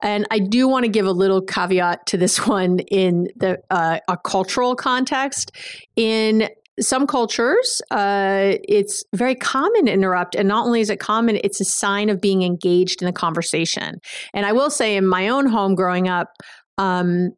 And 0.04 0.28
I 0.32 0.40
do 0.40 0.68
want 0.68 0.84
to 0.84 0.92
give 0.92 1.06
a 1.06 1.12
little 1.12 1.42
caveat 1.42 2.06
to 2.08 2.18
this 2.18 2.46
one 2.48 2.80
in 2.80 3.30
the 3.38 3.60
uh, 3.70 4.00
a 4.10 4.18
cultural 4.18 4.76
context. 4.76 5.52
In 5.96 6.50
some 6.80 7.08
cultures, 7.08 7.82
uh, 7.92 8.56
it's 8.68 9.04
very 9.14 9.36
common 9.36 9.86
to 9.86 9.92
interrupt. 9.92 10.36
And 10.36 10.48
not 10.48 10.66
only 10.66 10.82
is 10.82 10.90
it 10.90 11.00
common, 11.00 11.40
it's 11.44 11.62
a 11.62 11.66
sign 11.66 12.10
of 12.10 12.20
being 12.20 12.44
engaged 12.44 13.02
in 13.02 13.06
the 13.06 13.14
conversation. 13.14 14.02
And 14.34 14.46
I 14.46 14.52
will 14.52 14.70
say, 14.70 14.96
in 14.96 15.06
my 15.06 15.30
own 15.30 15.46
home 15.46 15.76
growing 15.76 16.08
up, 16.08 16.34
um, 16.78 17.32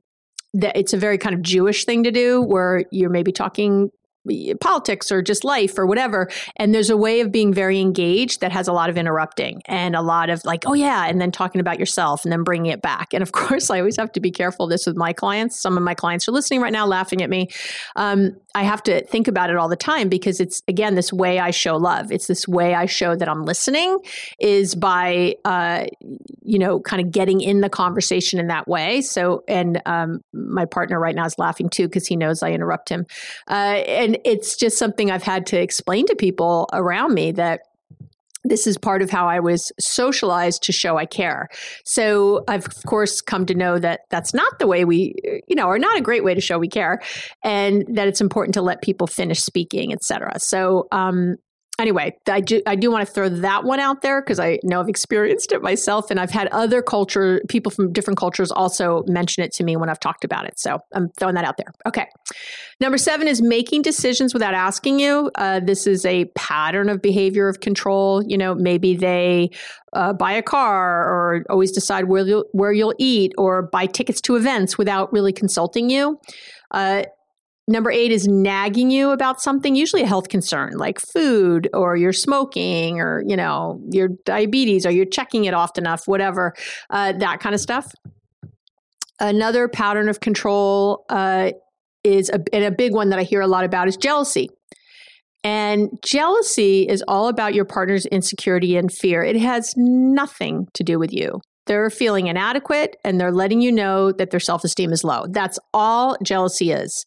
that 0.53 0.77
it's 0.77 0.93
a 0.93 0.97
very 0.97 1.17
kind 1.17 1.35
of 1.35 1.41
Jewish 1.41 1.85
thing 1.85 2.03
to 2.03 2.11
do 2.11 2.41
where 2.41 2.85
you're 2.91 3.09
maybe 3.09 3.31
talking 3.31 3.89
politics 4.61 5.11
or 5.11 5.21
just 5.21 5.43
life 5.43 5.77
or 5.77 5.85
whatever. 5.85 6.29
And 6.55 6.73
there's 6.73 6.89
a 6.89 6.97
way 6.97 7.19
of 7.19 7.31
being 7.31 7.53
very 7.53 7.79
engaged 7.79 8.41
that 8.41 8.51
has 8.51 8.67
a 8.67 8.73
lot 8.73 8.89
of 8.89 8.97
interrupting 8.97 9.61
and 9.65 9.95
a 9.95 10.01
lot 10.01 10.29
of 10.29 10.43
like, 10.45 10.63
oh, 10.65 10.73
yeah, 10.73 11.05
and 11.05 11.19
then 11.19 11.31
talking 11.31 11.59
about 11.59 11.79
yourself 11.79 12.23
and 12.23 12.31
then 12.31 12.43
bringing 12.43 12.71
it 12.71 12.81
back. 12.81 13.13
And 13.13 13.21
of 13.21 13.31
course, 13.33 13.69
I 13.69 13.79
always 13.79 13.97
have 13.97 14.11
to 14.13 14.19
be 14.19 14.31
careful 14.31 14.67
this 14.67 14.85
with 14.85 14.95
my 14.95 15.13
clients. 15.13 15.61
Some 15.61 15.77
of 15.77 15.83
my 15.83 15.93
clients 15.93 16.27
are 16.27 16.31
listening 16.31 16.61
right 16.61 16.73
now, 16.73 16.85
laughing 16.85 17.21
at 17.21 17.29
me. 17.29 17.49
Um, 17.95 18.37
I 18.55 18.63
have 18.63 18.83
to 18.83 19.03
think 19.05 19.27
about 19.27 19.49
it 19.49 19.55
all 19.55 19.67
the 19.67 19.75
time 19.75 20.09
because 20.09 20.39
it's, 20.39 20.61
again, 20.67 20.95
this 20.95 21.11
way 21.11 21.39
I 21.39 21.51
show 21.51 21.77
love. 21.77 22.11
It's 22.11 22.27
this 22.27 22.47
way 22.47 22.75
I 22.75 22.85
show 22.85 23.15
that 23.15 23.27
I'm 23.27 23.45
listening 23.45 23.99
is 24.39 24.75
by, 24.75 25.35
uh, 25.43 25.85
you 26.43 26.59
know, 26.59 26.79
kind 26.79 27.01
of 27.01 27.11
getting 27.11 27.41
in 27.41 27.61
the 27.61 27.69
conversation 27.69 28.39
in 28.39 28.47
that 28.47 28.67
way. 28.67 29.01
So, 29.01 29.43
and 29.47 29.81
um, 29.85 30.23
my 30.33 30.65
partner 30.65 30.99
right 30.99 31.15
now 31.15 31.25
is 31.25 31.39
laughing 31.39 31.69
too 31.69 31.87
because 31.87 32.05
he 32.05 32.15
knows 32.15 32.43
I 32.43 32.51
interrupt 32.51 32.89
him. 32.89 33.07
Uh, 33.47 33.83
and 33.87 34.19
it's 34.23 34.55
just 34.55 34.77
something 34.77 35.09
I've 35.09 35.23
had 35.23 35.47
to 35.47 35.59
explain 35.59 36.05
to 36.07 36.15
people 36.15 36.69
around 36.73 37.13
me 37.13 37.31
that 37.31 37.61
this 38.43 38.67
is 38.67 38.77
part 38.77 39.01
of 39.01 39.09
how 39.09 39.27
I 39.27 39.39
was 39.39 39.71
socialized 39.79 40.63
to 40.63 40.71
show 40.71 40.97
I 40.97 41.05
care. 41.05 41.47
So 41.85 42.43
I've 42.47 42.65
of 42.65 42.83
course 42.85 43.21
come 43.21 43.45
to 43.45 43.55
know 43.55 43.79
that 43.79 44.01
that's 44.09 44.33
not 44.33 44.59
the 44.59 44.67
way 44.67 44.85
we, 44.85 45.15
you 45.47 45.55
know, 45.55 45.67
or 45.67 45.79
not 45.79 45.97
a 45.97 46.01
great 46.01 46.23
way 46.23 46.33
to 46.33 46.41
show 46.41 46.59
we 46.59 46.67
care, 46.67 47.01
and 47.43 47.85
that 47.87 48.07
it's 48.07 48.21
important 48.21 48.53
to 48.55 48.61
let 48.61 48.81
people 48.81 49.07
finish 49.07 49.39
speaking, 49.39 49.93
etc. 49.93 50.33
So 50.39 50.87
um, 50.91 51.37
anyway, 51.83 52.15
I 52.29 52.39
do, 52.39 52.61
I 52.65 52.75
do 52.75 52.89
want 52.89 53.05
to 53.05 53.13
throw 53.13 53.27
that 53.27 53.65
one 53.65 53.81
out 53.81 54.01
there 54.01 54.21
because 54.21 54.39
I 54.39 54.57
know 54.63 54.79
I've 54.79 54.87
experienced 54.87 55.51
it 55.51 55.61
myself, 55.61 56.09
and 56.09 56.17
I've 56.17 56.31
had 56.31 56.47
other 56.47 56.81
culture 56.81 57.41
people 57.49 57.71
from 57.71 57.91
different 57.91 58.17
cultures 58.17 58.51
also 58.51 59.03
mention 59.05 59.43
it 59.43 59.51
to 59.55 59.65
me 59.65 59.75
when 59.75 59.89
I've 59.89 59.99
talked 59.99 60.23
about 60.23 60.45
it. 60.45 60.57
So 60.57 60.79
I'm 60.93 61.09
throwing 61.19 61.35
that 61.35 61.43
out 61.43 61.57
there. 61.57 61.73
Okay, 61.85 62.07
number 62.79 62.97
seven 62.97 63.27
is 63.27 63.41
making 63.41 63.81
decisions 63.81 64.33
without 64.33 64.53
asking 64.53 64.99
you. 65.01 65.29
Uh, 65.35 65.59
this 65.59 65.85
is 65.85 66.05
a 66.05 66.25
pattern 66.35 66.87
of 66.87 67.01
behavior 67.01 67.49
of 67.49 67.59
control. 67.59 68.23
You 68.23 68.37
know, 68.37 68.55
maybe 68.55 68.95
they 68.95 69.51
uh, 69.91 70.13
buy 70.13 70.31
a 70.31 70.41
car 70.41 71.03
or 71.03 71.43
always 71.49 71.73
decide 71.73 72.05
where 72.05 72.25
you'll, 72.25 72.45
where 72.53 72.71
you'll 72.71 72.95
eat 72.97 73.33
or 73.37 73.63
buy 73.63 73.87
tickets 73.87 74.21
to 74.21 74.37
events 74.37 74.77
without 74.77 75.11
really 75.11 75.33
consulting 75.33 75.89
you. 75.89 76.17
Uh, 76.71 77.03
Number 77.67 77.91
eight 77.91 78.11
is 78.11 78.27
nagging 78.27 78.91
you 78.91 79.11
about 79.11 79.41
something, 79.41 79.73
usually 79.73 80.01
a 80.01 80.07
health 80.07 80.27
concern 80.27 80.73
like 80.77 80.99
food 80.99 81.69
or 81.73 81.95
you're 81.95 82.11
smoking 82.11 82.99
or, 82.99 83.23
you 83.25 83.37
know, 83.37 83.81
your 83.89 84.09
diabetes 84.25 84.85
or 84.85 84.91
you're 84.91 85.05
checking 85.05 85.45
it 85.45 85.53
often 85.53 85.85
enough, 85.85 86.05
whatever, 86.05 86.53
uh, 86.89 87.13
that 87.13 87.39
kind 87.39 87.55
of 87.55 87.61
stuff. 87.61 87.89
Another 89.19 89.69
pattern 89.69 90.09
of 90.09 90.19
control 90.19 91.05
uh, 91.07 91.51
is, 92.03 92.29
a, 92.29 92.43
and 92.51 92.65
a 92.65 92.71
big 92.71 92.93
one 92.93 93.09
that 93.11 93.19
I 93.19 93.23
hear 93.23 93.39
a 93.39 93.47
lot 93.47 93.63
about 93.63 93.87
is 93.87 93.95
jealousy. 93.95 94.49
And 95.45 95.89
jealousy 96.03 96.83
is 96.87 97.01
all 97.07 97.29
about 97.29 97.53
your 97.53 97.65
partner's 97.65 98.05
insecurity 98.07 98.75
and 98.75 98.91
fear. 98.91 99.23
It 99.23 99.37
has 99.37 99.73
nothing 99.77 100.67
to 100.73 100.83
do 100.83 100.99
with 100.99 101.13
you. 101.13 101.39
They're 101.65 101.89
feeling 101.89 102.27
inadequate 102.27 102.97
and 103.03 103.19
they're 103.19 103.31
letting 103.31 103.61
you 103.61 103.71
know 103.71 104.11
that 104.11 104.31
their 104.31 104.39
self 104.39 104.63
esteem 104.63 104.91
is 104.91 105.03
low. 105.03 105.25
That's 105.29 105.59
all 105.73 106.17
jealousy 106.23 106.71
is. 106.71 107.05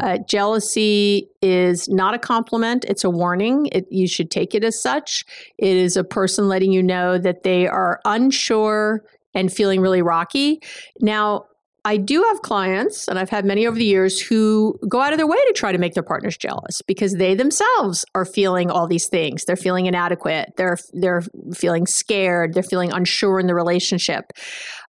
Uh, 0.00 0.18
jealousy 0.28 1.28
is 1.42 1.88
not 1.88 2.14
a 2.14 2.18
compliment, 2.18 2.84
it's 2.86 3.04
a 3.04 3.10
warning. 3.10 3.66
It, 3.72 3.86
you 3.90 4.06
should 4.06 4.30
take 4.30 4.54
it 4.54 4.64
as 4.64 4.80
such. 4.80 5.24
It 5.58 5.76
is 5.76 5.96
a 5.96 6.04
person 6.04 6.48
letting 6.48 6.72
you 6.72 6.82
know 6.82 7.18
that 7.18 7.42
they 7.42 7.66
are 7.66 8.00
unsure 8.04 9.04
and 9.34 9.52
feeling 9.52 9.80
really 9.80 10.02
rocky. 10.02 10.60
Now, 11.00 11.46
I 11.86 11.98
do 11.98 12.22
have 12.22 12.40
clients, 12.40 13.08
and 13.08 13.18
I've 13.18 13.28
had 13.28 13.44
many 13.44 13.66
over 13.66 13.76
the 13.76 13.84
years, 13.84 14.18
who 14.20 14.78
go 14.88 15.02
out 15.02 15.12
of 15.12 15.18
their 15.18 15.26
way 15.26 15.36
to 15.36 15.52
try 15.54 15.70
to 15.70 15.78
make 15.78 15.92
their 15.92 16.02
partners 16.02 16.36
jealous 16.36 16.80
because 16.86 17.12
they 17.14 17.34
themselves 17.34 18.04
are 18.14 18.24
feeling 18.24 18.70
all 18.70 18.86
these 18.86 19.06
things. 19.06 19.44
They're 19.44 19.56
feeling 19.56 19.86
inadequate. 19.86 20.54
They're 20.56 20.78
they're 20.94 21.22
feeling 21.54 21.86
scared. 21.86 22.54
They're 22.54 22.62
feeling 22.62 22.90
unsure 22.92 23.38
in 23.38 23.46
the 23.46 23.54
relationship. 23.54 24.32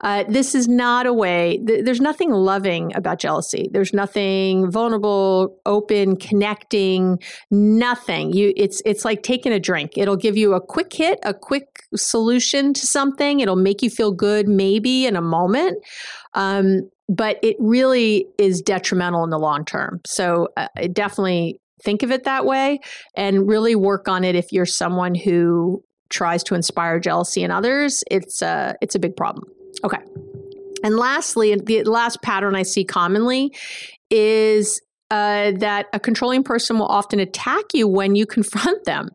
Uh, 0.02 0.24
this 0.30 0.56
is 0.56 0.68
not 0.68 1.06
a 1.06 1.14
way. 1.14 1.62
Th- 1.66 1.84
there's 1.84 2.02
nothing 2.02 2.32
loving 2.32 2.96
about 2.96 3.20
jealousy. 3.20 3.70
There's 3.72 3.94
nothing 3.94 4.72
vulnerable, 4.72 5.60
open, 5.66 6.16
connecting. 6.16 7.20
Nothing. 7.52 8.32
You. 8.32 8.54
It's 8.56 8.82
it's 8.86 9.04
like 9.04 9.22
taking 9.22 9.52
a 9.52 9.60
drink. 9.60 9.98
It'll 9.98 10.16
give 10.16 10.38
you 10.38 10.54
a 10.54 10.62
quick 10.62 10.94
hit, 10.94 11.20
a 11.24 11.34
quick 11.34 11.84
solution 11.94 12.74
to 12.74 12.86
something. 12.86 13.42
It'll 13.42 13.56
make 13.58 13.82
you 13.82 13.90
feel 13.90 14.12
good, 14.12 14.48
maybe 14.48 15.06
in 15.06 15.16
a 15.18 15.22
moment. 15.22 15.84
Um, 16.36 16.89
but 17.08 17.39
it 17.44 17.56
really 17.60 18.27
is 18.38 18.62
detrimental 18.62 19.24
in 19.24 19.30
the 19.30 19.39
long 19.39 19.65
term. 19.65 20.01
So 20.06 20.50
uh, 20.58 20.68
definitely 20.92 21.60
think 21.84 22.04
of 22.04 22.12
it 22.12 22.24
that 22.24 22.46
way 22.46 22.80
and 23.15 23.48
really 23.48 23.75
work 23.75 24.08
on 24.08 24.24
it 24.24 24.36
if 24.36 24.51
you're 24.51 24.65
someone 24.65 25.15
who 25.15 25.84
tries 26.10 26.44
to 26.44 26.56
inspire 26.56 27.00
jealousy 27.00 27.44
in 27.44 27.51
others. 27.51 28.04
It's 28.10 28.42
a, 28.42 28.48
uh, 28.48 28.74
it's 28.82 28.96
a 28.96 29.00
big 29.00 29.15
problem. 29.15 29.46
Okay. 29.84 30.00
And 30.84 30.98
lastly, 30.98 31.56
the 31.56 31.84
last 31.84 32.22
pattern 32.22 32.56
I 32.56 32.63
see 32.63 32.84
commonly 32.84 33.56
is 34.10 34.82
uh, 35.12 35.51
that 35.58 35.88
a 35.94 36.00
controlling 36.00 36.44
person 36.44 36.80
will 36.80 36.88
often 36.88 37.20
attack 37.20 37.63
you 37.74 37.88
when 37.88 38.15
you 38.15 38.25
confront 38.38 38.86
them. 38.86 39.10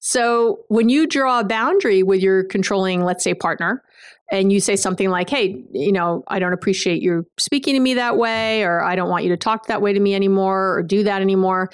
So 0.00 0.60
when 0.68 0.88
you 0.88 1.06
draw 1.06 1.40
a 1.40 1.44
boundary 1.44 2.02
with 2.02 2.20
your 2.20 2.44
controlling, 2.44 3.02
let's 3.02 3.24
say, 3.24 3.34
partner, 3.34 3.82
and 4.30 4.52
you 4.52 4.60
say 4.60 4.76
something 4.76 5.10
like, 5.10 5.28
hey, 5.28 5.62
you 5.72 5.92
know, 5.92 6.22
I 6.28 6.38
don't 6.38 6.52
appreciate 6.52 7.02
you 7.02 7.24
speaking 7.38 7.74
to 7.74 7.80
me 7.80 7.94
that 7.94 8.16
way, 8.16 8.62
or 8.62 8.82
I 8.82 8.94
don't 8.94 9.08
want 9.08 9.24
you 9.24 9.30
to 9.30 9.36
talk 9.36 9.66
that 9.66 9.82
way 9.82 9.92
to 9.92 10.00
me 10.00 10.14
anymore, 10.14 10.74
or 10.76 10.82
do 10.82 11.02
that 11.04 11.20
anymore, 11.20 11.70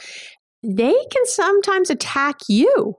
they 0.62 0.94
can 1.10 1.26
sometimes 1.26 1.90
attack 1.90 2.36
you 2.48 2.94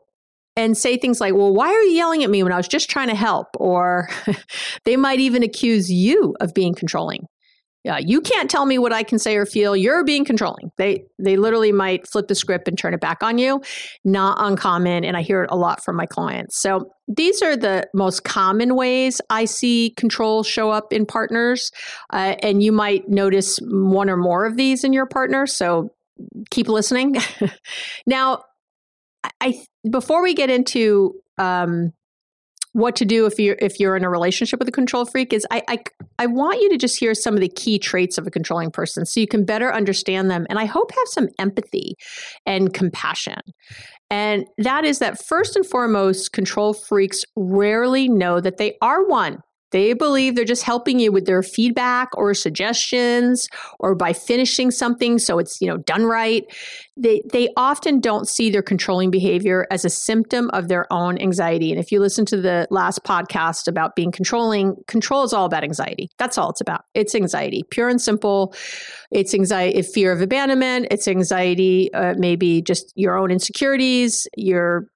and 0.56 0.78
say 0.78 0.98
things 0.98 1.22
like, 1.22 1.34
well, 1.34 1.54
why 1.54 1.70
are 1.70 1.82
you 1.84 1.92
yelling 1.92 2.24
at 2.24 2.30
me 2.30 2.44
when 2.44 2.52
I 2.52 2.58
was 2.58 2.68
just 2.68 2.90
trying 2.90 3.10
to 3.10 3.16
help? 3.16 3.48
Or 3.56 4.10
they 4.86 4.98
might 4.98 5.20
even 5.20 5.44
accuse 5.44 5.92
you 5.92 6.36
of 6.40 6.54
being 6.54 6.74
controlling. 6.74 7.28
Yeah, 7.88 8.00
you 8.00 8.20
can't 8.20 8.51
tell 8.51 8.65
me 8.65 8.77
what 8.77 8.91
I 8.91 9.03
can 9.03 9.17
say 9.17 9.38
or 9.38 9.46
feel. 9.46 9.74
You're 9.74 10.03
being 10.03 10.25
controlling. 10.25 10.74
They 10.75 11.06
they 11.20 11.38
literally 11.38 11.72
might 11.72 12.06
flip 12.06 12.27
the 12.27 12.36
script 12.36 12.67
and 12.67 12.77
turn 12.77 12.94
it 12.94 13.00
back 13.00 13.24
on 13.24 13.38
you. 13.38 13.62
Not 14.03 14.36
uncommon, 14.41 15.06
and 15.06 15.15
I 15.15 15.22
hear 15.22 15.44
it 15.44 15.50
a 15.50 15.56
lot 15.56 15.82
from 15.86 15.96
my 15.96 16.06
clients. 16.06 16.60
So 16.62 16.91
these 17.08 17.41
are 17.41 17.56
the 17.56 17.88
most 17.94 18.25
common 18.25 18.75
ways 18.75 19.22
I 19.29 19.46
see 19.46 19.91
control 19.91 20.44
show 20.44 20.70
up 20.70 20.91
in 20.91 21.06
partners, 21.06 21.72
uh, 22.12 22.36
and 22.44 22.62
you 22.62 22.74
might 22.74 23.08
notice 23.08 23.58
one 23.63 24.10
or 24.10 24.17
more 24.17 24.46
of 24.46 24.58
these 24.58 24.84
in 24.84 24.91
your 24.91 25.06
partner. 25.06 25.48
So 25.48 25.89
keep 26.50 26.67
listening. 26.67 27.15
now, 28.06 28.44
I 29.39 29.63
before 29.89 30.22
we 30.22 30.34
get 30.34 30.50
into 30.50 31.13
um, 31.38 31.94
what 32.77 32.96
to 32.96 33.05
do 33.05 33.25
if 33.25 33.39
you're 33.39 33.57
if 33.60 33.79
you're 33.79 33.96
in 33.96 34.03
a 34.03 34.10
relationship 34.10 34.60
with 34.60 34.67
a 34.67 34.72
control 34.72 35.03
freak 35.03 35.34
is 35.34 35.48
I, 35.50 35.63
I 35.67 35.79
I 36.19 36.27
want 36.27 36.62
you 36.62 36.69
to 36.69 36.77
just 36.77 37.00
hear 37.00 37.15
some 37.15 37.34
of 37.34 37.39
the 37.39 37.50
key 37.50 37.79
traits 37.79 38.19
of 38.19 38.27
a 38.27 38.29
controlling 38.29 38.69
person 38.69 39.03
so 39.03 39.19
you 39.19 39.25
can 39.25 39.46
better 39.46 39.74
understand 39.74 40.29
them 40.29 40.46
and 40.48 40.60
I 40.60 40.65
hope 40.65 40.91
have 40.91 41.07
some 41.07 41.27
empathy 41.39 41.96
and 42.46 42.72
compassion. 42.75 43.39
And 44.12 44.46
that 44.60 44.86
is 44.86 45.00
that 45.00 45.25
first 45.25 45.55
and 45.55 45.65
foremost, 45.65 46.34
control 46.34 46.75
freaks 46.75 47.25
rarely 47.36 48.07
know 48.07 48.39
that 48.39 48.57
they 48.57 48.77
are 48.79 49.03
one. 49.07 49.41
They 49.72 49.94
believe 49.94 50.36
they're 50.36 50.46
just 50.46 50.64
helping 50.64 51.00
you 51.00 51.12
with 51.12 51.26
their 51.26 51.44
feedback 51.44 52.10
or 52.16 52.34
suggestions 52.34 53.48
or 53.80 53.96
by 53.96 54.14
finishing 54.14 54.72
something 54.72 55.20
so 55.20 55.40
it's, 55.40 55.60
you 55.62 55.68
know, 55.68 55.78
done 55.78 56.04
right. 56.04 56.44
They 56.96 57.22
they 57.32 57.50
often 57.58 58.00
don't 58.00 58.28
see 58.28 58.50
their 58.50 58.64
controlling 58.64 59.12
behavior 59.12 59.68
as 59.70 59.86
a 59.86 59.90
symptom 59.90 60.50
of 60.52 60.68
their 60.68 60.92
own 60.92 61.20
anxiety. 61.20 61.72
And 61.72 61.80
if 61.80 61.92
you 61.92 62.00
listen 62.00 62.26
to 62.26 62.38
the 62.38 62.68
last 62.72 63.04
podcast 63.04 63.68
about 63.68 63.96
being 63.96 64.12
controlling, 64.12 64.76
control 64.88 65.24
is 65.24 65.32
all 65.34 65.46
about 65.46 65.64
anxiety. 65.64 66.10
That's 66.18 66.38
all 66.38 66.50
it's 66.50 66.62
about. 66.62 66.86
It's 66.96 67.14
anxiety, 67.14 67.64
pure 67.70 67.90
and 67.90 68.02
simple. 68.02 68.56
It's 69.12 69.34
anxiety, 69.34 69.82
fear 69.84 70.12
of 70.12 70.22
abandonment. 70.22 70.88
It's 70.90 71.08
anxiety, 71.08 71.94
uh, 71.94 72.16
maybe 72.18 72.62
just 72.62 72.92
your 72.96 73.18
own 73.18 73.32
insecurities, 73.32 74.28
your 74.36 74.88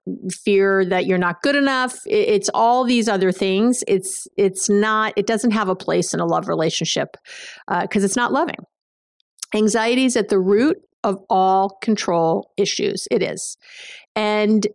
fear 0.44 0.84
that 0.86 1.06
you're 1.06 1.18
not 1.18 1.42
good 1.42 1.56
enough. 1.56 2.00
It's 2.06 2.50
all 2.54 2.84
these 2.84 3.08
other 3.08 3.32
things. 3.32 3.84
It's 3.88 4.28
it's 4.38 4.70
not. 4.72 5.14
It 5.16 5.28
doesn't 5.28 5.52
have 5.52 5.70
a 5.70 5.76
place 5.76 6.14
in 6.14 6.20
a 6.20 6.26
love 6.26 6.48
relationship 6.48 7.18
because 7.68 8.04
uh, 8.04 8.06
it's 8.06 8.16
not 8.16 8.32
loving. 8.32 8.58
Anxiety 9.54 10.06
is 10.06 10.16
at 10.16 10.30
the 10.30 10.40
root 10.40 10.78
of 11.04 11.18
all 11.30 11.78
control 11.82 12.52
issues. 12.58 13.08
It 13.12 13.22
is, 13.22 13.58
and 14.16 14.68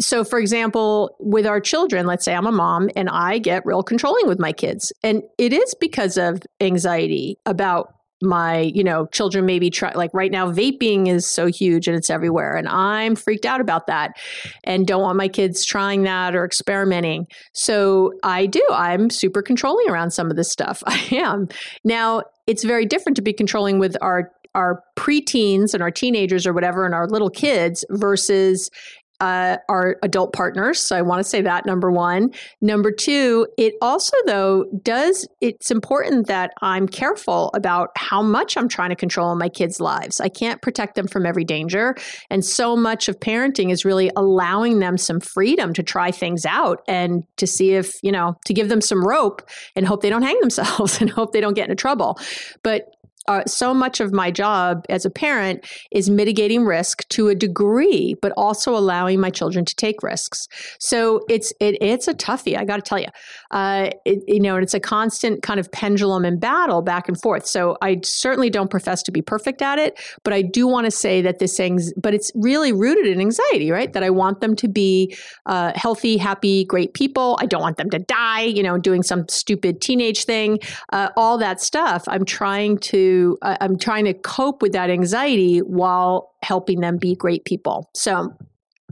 so 0.00 0.24
for 0.24 0.38
example 0.38 1.14
with 1.20 1.46
our 1.46 1.60
children 1.60 2.06
let's 2.06 2.24
say 2.24 2.34
i'm 2.34 2.46
a 2.46 2.52
mom 2.52 2.88
and 2.96 3.08
i 3.10 3.38
get 3.38 3.64
real 3.64 3.82
controlling 3.82 4.26
with 4.26 4.38
my 4.38 4.52
kids 4.52 4.92
and 5.02 5.22
it 5.38 5.52
is 5.52 5.74
because 5.80 6.16
of 6.16 6.42
anxiety 6.60 7.38
about 7.46 7.94
my 8.22 8.60
you 8.60 8.84
know 8.84 9.06
children 9.06 9.44
maybe 9.44 9.70
try 9.70 9.92
like 9.94 10.10
right 10.14 10.30
now 10.30 10.50
vaping 10.50 11.08
is 11.08 11.26
so 11.26 11.46
huge 11.46 11.88
and 11.88 11.96
it's 11.96 12.10
everywhere 12.10 12.56
and 12.56 12.68
i'm 12.68 13.14
freaked 13.14 13.44
out 13.44 13.60
about 13.60 13.86
that 13.86 14.12
and 14.64 14.86
don't 14.86 15.02
want 15.02 15.16
my 15.16 15.28
kids 15.28 15.64
trying 15.64 16.02
that 16.02 16.34
or 16.34 16.44
experimenting. 16.44 17.26
So 17.52 18.12
i 18.22 18.46
do. 18.46 18.64
I'm 18.72 19.10
super 19.10 19.42
controlling 19.42 19.88
around 19.88 20.10
some 20.10 20.30
of 20.30 20.36
this 20.36 20.50
stuff. 20.50 20.82
I 20.86 21.00
am. 21.12 21.48
Now 21.84 22.22
it's 22.46 22.64
very 22.64 22.86
different 22.86 23.16
to 23.16 23.22
be 23.22 23.32
controlling 23.32 23.78
with 23.78 23.96
our 24.00 24.30
our 24.54 24.82
preteens 24.96 25.72
and 25.72 25.82
our 25.82 25.90
teenagers 25.90 26.46
or 26.46 26.52
whatever 26.52 26.84
and 26.84 26.94
our 26.94 27.08
little 27.08 27.30
kids 27.30 27.86
versus 27.88 28.70
uh, 29.22 29.56
our 29.68 29.98
adult 30.02 30.32
partners. 30.32 30.80
So 30.80 30.96
I 30.96 31.02
want 31.02 31.20
to 31.20 31.24
say 31.24 31.42
that 31.42 31.64
number 31.64 31.92
one. 31.92 32.32
Number 32.60 32.90
two, 32.90 33.46
it 33.56 33.74
also 33.80 34.16
though 34.26 34.64
does 34.82 35.28
it's 35.40 35.70
important 35.70 36.26
that 36.26 36.52
I'm 36.60 36.88
careful 36.88 37.52
about 37.54 37.90
how 37.94 38.20
much 38.20 38.56
I'm 38.56 38.68
trying 38.68 38.90
to 38.90 38.96
control 38.96 39.32
my 39.36 39.48
kids' 39.48 39.80
lives. 39.80 40.20
I 40.20 40.28
can't 40.28 40.60
protect 40.60 40.96
them 40.96 41.06
from 41.06 41.24
every 41.24 41.44
danger, 41.44 41.94
and 42.30 42.44
so 42.44 42.76
much 42.76 43.08
of 43.08 43.20
parenting 43.20 43.70
is 43.70 43.84
really 43.84 44.10
allowing 44.16 44.80
them 44.80 44.98
some 44.98 45.20
freedom 45.20 45.72
to 45.74 45.84
try 45.84 46.10
things 46.10 46.44
out 46.44 46.82
and 46.88 47.22
to 47.36 47.46
see 47.46 47.74
if 47.74 48.02
you 48.02 48.10
know 48.10 48.36
to 48.46 48.52
give 48.52 48.68
them 48.68 48.80
some 48.80 49.06
rope 49.06 49.48
and 49.76 49.86
hope 49.86 50.02
they 50.02 50.10
don't 50.10 50.22
hang 50.22 50.40
themselves 50.40 51.00
and 51.00 51.10
hope 51.10 51.32
they 51.32 51.40
don't 51.40 51.54
get 51.54 51.70
into 51.70 51.76
trouble. 51.76 52.18
But 52.64 52.88
uh, 53.28 53.44
so 53.46 53.72
much 53.72 54.00
of 54.00 54.12
my 54.12 54.30
job 54.30 54.84
as 54.88 55.04
a 55.04 55.10
parent 55.10 55.64
is 55.90 56.10
mitigating 56.10 56.64
risk 56.64 57.08
to 57.08 57.28
a 57.28 57.34
degree, 57.34 58.16
but 58.20 58.32
also 58.36 58.76
allowing 58.76 59.20
my 59.20 59.30
children 59.30 59.64
to 59.64 59.74
take 59.76 60.02
risks. 60.02 60.48
So 60.78 61.24
it's 61.28 61.52
it, 61.60 61.76
it's 61.80 62.08
a 62.08 62.14
toughie. 62.14 62.56
I 62.58 62.64
got 62.64 62.76
to 62.76 62.82
tell 62.82 62.98
you, 62.98 63.08
uh, 63.50 63.90
it, 64.04 64.22
you 64.26 64.40
know, 64.40 64.56
and 64.56 64.62
it's 64.62 64.74
a 64.74 64.80
constant 64.80 65.42
kind 65.42 65.60
of 65.60 65.70
pendulum 65.70 66.24
and 66.24 66.40
battle 66.40 66.82
back 66.82 67.08
and 67.08 67.20
forth. 67.20 67.46
So 67.46 67.76
I 67.82 68.00
certainly 68.02 68.50
don't 68.50 68.70
profess 68.70 69.02
to 69.04 69.12
be 69.12 69.22
perfect 69.22 69.62
at 69.62 69.78
it, 69.78 70.00
but 70.24 70.32
I 70.32 70.42
do 70.42 70.66
want 70.66 70.86
to 70.86 70.90
say 70.90 71.22
that 71.22 71.38
this 71.38 71.56
thing's, 71.56 71.92
but 71.94 72.14
it's 72.14 72.32
really 72.34 72.72
rooted 72.72 73.06
in 73.06 73.20
anxiety, 73.20 73.70
right? 73.70 73.92
That 73.92 74.02
I 74.02 74.10
want 74.10 74.40
them 74.40 74.56
to 74.56 74.68
be 74.68 75.16
uh, 75.46 75.72
healthy, 75.76 76.16
happy, 76.16 76.64
great 76.64 76.94
people. 76.94 77.38
I 77.40 77.46
don't 77.46 77.62
want 77.62 77.76
them 77.76 77.90
to 77.90 77.98
die, 77.98 78.42
you 78.42 78.62
know, 78.62 78.78
doing 78.78 79.02
some 79.02 79.28
stupid 79.28 79.80
teenage 79.80 80.24
thing, 80.24 80.58
uh, 80.92 81.10
all 81.16 81.38
that 81.38 81.60
stuff. 81.60 82.04
I'm 82.08 82.24
trying 82.24 82.78
to 82.78 83.11
uh, 83.42 83.56
I'm 83.60 83.78
trying 83.78 84.04
to 84.06 84.14
cope 84.14 84.62
with 84.62 84.72
that 84.72 84.90
anxiety 84.90 85.58
while 85.58 86.34
helping 86.42 86.80
them 86.80 86.98
be 86.98 87.14
great 87.14 87.44
people. 87.44 87.88
So, 87.94 88.34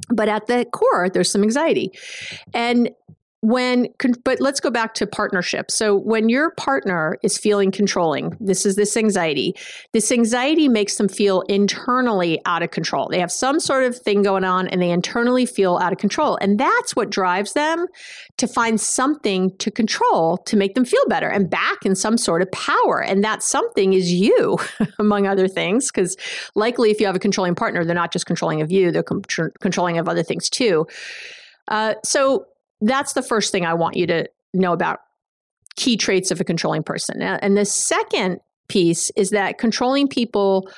but 0.08 0.28
at 0.28 0.46
the 0.46 0.64
core, 0.64 1.08
there's 1.08 1.30
some 1.30 1.42
anxiety. 1.42 1.92
And 2.54 2.90
when 3.42 3.88
but 4.22 4.38
let's 4.40 4.60
go 4.60 4.70
back 4.70 4.92
to 4.94 5.06
partnership. 5.06 5.70
So 5.70 5.96
when 5.96 6.28
your 6.28 6.50
partner 6.52 7.16
is 7.22 7.38
feeling 7.38 7.70
controlling 7.70 8.36
this 8.38 8.66
is 8.66 8.76
this 8.76 8.96
anxiety. 8.96 9.54
This 9.92 10.12
anxiety 10.12 10.68
makes 10.68 10.96
them 10.96 11.08
feel 11.08 11.40
internally 11.42 12.40
out 12.44 12.62
of 12.62 12.70
control. 12.70 13.08
They 13.08 13.18
have 13.18 13.32
some 13.32 13.58
sort 13.58 13.84
of 13.84 13.96
thing 13.96 14.22
going 14.22 14.44
on 14.44 14.68
and 14.68 14.82
they 14.82 14.90
internally 14.90 15.46
feel 15.46 15.78
out 15.78 15.92
of 15.92 15.98
control. 15.98 16.36
And 16.40 16.58
that's 16.58 16.94
what 16.94 17.10
drives 17.10 17.54
them 17.54 17.86
to 18.36 18.46
find 18.46 18.78
something 18.78 19.56
to 19.58 19.70
control 19.70 20.38
to 20.38 20.56
make 20.56 20.74
them 20.74 20.84
feel 20.84 21.06
better 21.08 21.28
and 21.28 21.48
back 21.48 21.86
in 21.86 21.94
some 21.94 22.18
sort 22.18 22.42
of 22.42 22.50
power. 22.52 23.02
And 23.02 23.24
that 23.24 23.42
something 23.42 23.94
is 23.94 24.12
you 24.12 24.58
among 24.98 25.26
other 25.26 25.48
things 25.48 25.90
because 25.90 26.16
likely 26.54 26.90
if 26.90 27.00
you 27.00 27.06
have 27.06 27.16
a 27.16 27.20
controlling 27.20 27.54
partner 27.54 27.84
they're 27.84 27.94
not 27.94 28.12
just 28.12 28.26
controlling 28.26 28.60
of 28.60 28.70
you 28.70 28.92
they're 28.92 29.02
controlling 29.02 29.98
of 29.98 30.08
other 30.08 30.22
things 30.22 30.50
too. 30.50 30.86
Uh, 31.68 31.94
so 32.04 32.46
that's 32.80 33.12
the 33.12 33.22
first 33.22 33.52
thing 33.52 33.64
I 33.66 33.74
want 33.74 33.96
you 33.96 34.06
to 34.06 34.28
know 34.54 34.72
about 34.72 35.00
key 35.76 35.96
traits 35.96 36.30
of 36.30 36.40
a 36.40 36.44
controlling 36.44 36.82
person. 36.82 37.22
And 37.22 37.56
the 37.56 37.64
second 37.64 38.40
piece 38.68 39.10
is 39.16 39.30
that 39.30 39.58
controlling 39.58 40.08
people 40.08 40.68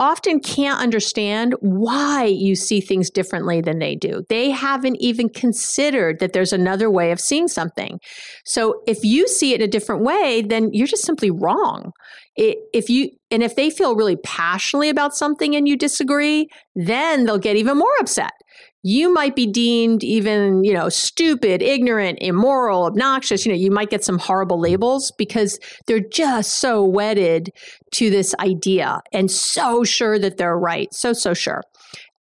often 0.00 0.38
can't 0.38 0.80
understand 0.80 1.54
why 1.58 2.24
you 2.24 2.54
see 2.54 2.80
things 2.80 3.10
differently 3.10 3.60
than 3.60 3.80
they 3.80 3.96
do. 3.96 4.22
They 4.28 4.50
haven't 4.50 4.96
even 5.00 5.28
considered 5.28 6.20
that 6.20 6.32
there's 6.32 6.52
another 6.52 6.88
way 6.88 7.10
of 7.10 7.18
seeing 7.18 7.48
something. 7.48 7.98
So 8.44 8.80
if 8.86 8.98
you 9.02 9.26
see 9.26 9.54
it 9.54 9.60
a 9.60 9.66
different 9.66 10.04
way, 10.04 10.42
then 10.42 10.70
you're 10.72 10.86
just 10.86 11.04
simply 11.04 11.30
wrong. 11.30 11.92
if 12.36 12.88
you 12.88 13.10
and 13.32 13.42
if 13.42 13.56
they 13.56 13.68
feel 13.70 13.96
really 13.96 14.16
passionately 14.16 14.88
about 14.88 15.16
something 15.16 15.56
and 15.56 15.66
you 15.66 15.76
disagree, 15.76 16.48
then 16.76 17.24
they'll 17.24 17.36
get 17.36 17.56
even 17.56 17.76
more 17.76 17.96
upset 17.98 18.32
you 18.82 19.12
might 19.12 19.34
be 19.34 19.46
deemed 19.46 20.04
even, 20.04 20.62
you 20.62 20.72
know, 20.72 20.88
stupid, 20.88 21.62
ignorant, 21.62 22.18
immoral, 22.20 22.84
obnoxious. 22.84 23.44
You 23.44 23.52
know, 23.52 23.58
you 23.58 23.70
might 23.70 23.90
get 23.90 24.04
some 24.04 24.18
horrible 24.18 24.60
labels 24.60 25.12
because 25.18 25.58
they're 25.86 26.00
just 26.00 26.60
so 26.60 26.84
wedded 26.84 27.50
to 27.92 28.10
this 28.10 28.34
idea 28.40 29.00
and 29.12 29.30
so 29.30 29.82
sure 29.84 30.18
that 30.18 30.36
they're 30.36 30.58
right. 30.58 30.92
So, 30.92 31.12
so 31.12 31.34
sure 31.34 31.62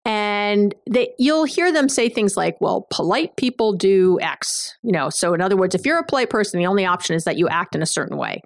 and 0.07 0.73
they, 0.89 1.13
you'll 1.19 1.43
hear 1.43 1.69
them 1.71 1.89
say 1.89 2.07
things 2.07 2.37
like 2.37 2.55
well 2.61 2.87
polite 2.89 3.35
people 3.35 3.73
do 3.73 4.17
x 4.21 4.73
you 4.81 4.93
know? 4.93 5.09
So 5.09 5.33
in 5.33 5.41
other 5.41 5.57
words 5.57 5.75
if 5.75 5.85
you're 5.85 5.99
a 5.99 6.05
polite 6.05 6.29
person 6.29 6.59
the 6.59 6.65
only 6.65 6.85
option 6.85 7.15
is 7.15 7.25
that 7.25 7.37
you 7.37 7.47
act 7.49 7.75
in 7.75 7.81
a 7.81 7.85
certain 7.85 8.17
way. 8.17 8.41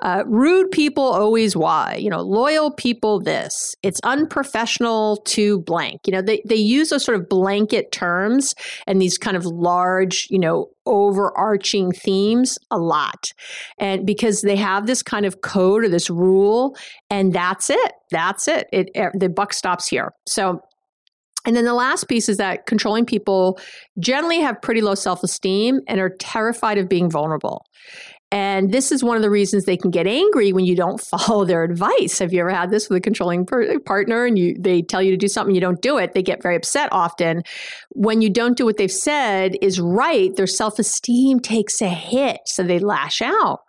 Uh, 0.00 0.22
rude 0.26 0.70
people 0.70 1.02
always 1.02 1.56
y 1.56 1.96
you 1.98 2.10
know 2.10 2.20
loyal 2.20 2.70
people 2.70 3.18
this. 3.18 3.74
It's 3.82 3.98
unprofessional 4.04 5.16
to 5.28 5.60
blank. 5.60 6.02
You 6.06 6.12
know 6.12 6.22
they, 6.22 6.42
they 6.46 6.56
use 6.56 6.90
those 6.90 7.04
sort 7.04 7.18
of 7.18 7.28
blanket 7.28 7.92
terms 7.92 8.54
and 8.86 9.00
these 9.00 9.16
kind 9.16 9.36
of 9.36 9.46
large 9.46 10.26
you 10.30 10.38
know 10.38 10.68
overarching 10.84 11.92
themes 11.92 12.58
a 12.70 12.78
lot. 12.78 13.32
And 13.78 14.06
because 14.06 14.42
they 14.42 14.56
have 14.56 14.86
this 14.86 15.02
kind 15.02 15.26
of 15.26 15.40
code 15.40 15.84
or 15.84 15.88
this 15.88 16.08
rule 16.10 16.76
and 17.10 17.32
that's 17.32 17.70
it. 17.70 17.92
That's 18.10 18.48
it, 18.48 18.68
it, 18.72 18.90
it 18.94 19.12
the 19.18 19.28
buck 19.28 19.52
stops 19.52 19.88
here. 19.88 20.12
So 20.28 20.60
and 21.46 21.56
then 21.56 21.64
the 21.64 21.74
last 21.74 22.08
piece 22.08 22.28
is 22.28 22.36
that 22.36 22.66
controlling 22.66 23.06
people 23.06 23.58
generally 23.98 24.40
have 24.40 24.60
pretty 24.60 24.80
low 24.82 24.94
self 24.94 25.22
esteem 25.22 25.80
and 25.86 26.00
are 26.00 26.10
terrified 26.10 26.76
of 26.76 26.88
being 26.88 27.08
vulnerable. 27.08 27.64
And 28.32 28.72
this 28.72 28.90
is 28.90 29.04
one 29.04 29.16
of 29.16 29.22
the 29.22 29.30
reasons 29.30 29.64
they 29.64 29.76
can 29.76 29.92
get 29.92 30.08
angry 30.08 30.52
when 30.52 30.64
you 30.64 30.74
don't 30.74 31.00
follow 31.10 31.44
their 31.44 31.62
advice. 31.62 32.18
Have 32.18 32.32
you 32.32 32.40
ever 32.40 32.50
had 32.50 32.70
this 32.70 32.88
with 32.88 32.98
a 32.98 33.00
controlling 33.00 33.46
per- 33.46 33.76
uh, 33.76 33.78
partner 33.78 34.26
and 34.26 34.36
you 34.36 34.56
they 34.58 34.82
tell 34.82 35.00
you 35.00 35.12
to 35.12 35.16
do 35.16 35.28
something 35.28 35.54
you 35.54 35.60
don't 35.60 35.80
do 35.80 35.96
it? 35.96 36.12
They 36.12 36.22
get 36.22 36.42
very 36.42 36.56
upset 36.56 36.88
often. 36.92 37.42
When 37.90 38.20
you 38.20 38.30
don't 38.30 38.56
do 38.56 38.64
what 38.64 38.76
they've 38.76 38.90
said 38.90 39.56
is 39.62 39.80
right, 39.80 40.34
their 40.34 40.48
self-esteem 40.48 41.40
takes 41.40 41.80
a 41.80 41.88
hit, 41.88 42.40
so 42.46 42.64
they 42.64 42.80
lash 42.80 43.22
out 43.22 43.60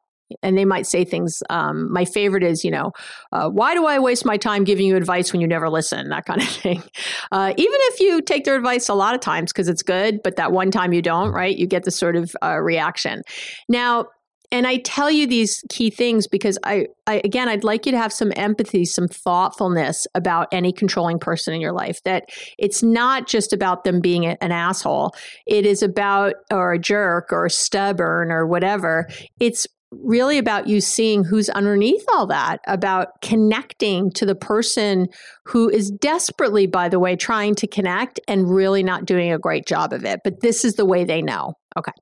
and 0.42 0.58
they 0.58 0.66
might 0.66 0.86
say 0.86 1.06
things. 1.06 1.42
Um, 1.50 1.92
my 1.92 2.06
favorite 2.06 2.44
is, 2.44 2.64
you 2.64 2.72
know, 2.72 2.92
uh, 3.32 3.50
why 3.50 3.74
do 3.74 3.86
I 3.86 4.00
waste 4.00 4.26
my 4.26 4.38
time 4.38 4.64
giving 4.64 4.86
you 4.86 4.96
advice 4.96 5.32
when 5.32 5.42
you 5.42 5.48
never 5.48 5.70
listen? 5.70 6.10
That 6.10 6.26
kind 6.26 6.42
of 6.42 6.48
thing. 6.64 6.84
Uh, 7.32 7.54
even 7.58 7.80
if 7.84 8.00
you 8.00 8.22
take 8.22 8.46
their 8.46 8.56
advice 8.56 8.90
a 8.90 8.94
lot 8.94 9.16
of 9.16 9.22
times 9.22 9.52
because 9.52 9.68
it's 9.68 9.84
good, 9.84 10.22
but 10.24 10.36
that 10.36 10.52
one 10.52 10.72
time 10.72 10.94
you 10.94 11.02
don't, 11.02 11.32
right? 11.32 11.56
You 11.56 11.68
get 11.68 11.84
this 11.84 11.98
sort 11.98 12.16
of 12.16 12.36
uh, 12.44 12.58
reaction. 12.60 13.22
Now, 13.70 14.08
and 14.50 14.66
I 14.66 14.78
tell 14.78 15.12
you 15.12 15.28
these 15.28 15.62
key 15.70 15.90
things 15.90 16.26
because 16.26 16.58
I, 16.64 16.88
I, 17.06 17.22
again, 17.26 17.50
I'd 17.50 17.66
like 17.66 17.86
you 17.86 17.92
to 17.92 17.98
have 17.98 18.14
some 18.14 18.32
empathy, 18.36 18.86
some 18.86 19.08
thoughtfulness 19.08 20.08
about 20.16 20.48
any 20.54 20.72
controlling 20.72 21.20
person 21.20 21.54
in 21.54 21.60
your 21.60 21.74
life. 21.74 22.02
That 22.04 22.30
it's 22.58 22.82
not 22.82 23.28
just 23.28 23.52
about 23.52 23.84
them 23.84 24.00
being 24.00 24.26
an 24.26 24.52
asshole. 24.52 25.14
It 25.46 25.66
is 25.66 25.84
about, 25.84 26.36
or 26.50 26.74
a 26.74 26.80
jerk 26.80 27.28
or 27.34 27.50
stubborn 27.50 28.32
or 28.32 28.48
whatever. 28.48 29.10
It's 29.40 29.68
really 29.92 30.38
about 30.38 30.68
you 30.68 30.82
seeing 30.82 31.24
who's 31.24 31.50
underneath 31.50 32.04
all 32.14 32.28
that, 32.28 32.60
about 32.68 33.22
connecting 33.22 34.12
to 34.12 34.26
the 34.26 34.36
person 34.36 35.08
who 35.46 35.70
is 35.70 35.90
desperately, 35.90 36.68
by 36.68 36.90
the 36.90 37.00
way, 37.00 37.16
trying 37.16 37.56
to 37.56 37.68
connect 37.68 38.20
and 38.28 38.54
really 38.54 38.84
not 38.84 39.06
doing 39.06 39.32
a 39.32 39.40
great 39.40 39.66
job 39.66 39.94
of 39.94 40.04
it. 40.04 40.20
But 40.24 40.42
this 40.42 40.66
is 40.66 40.76
the 40.76 40.86
way 40.86 41.04
they 41.04 41.22
know. 41.22 41.54
Okay. 41.78 41.94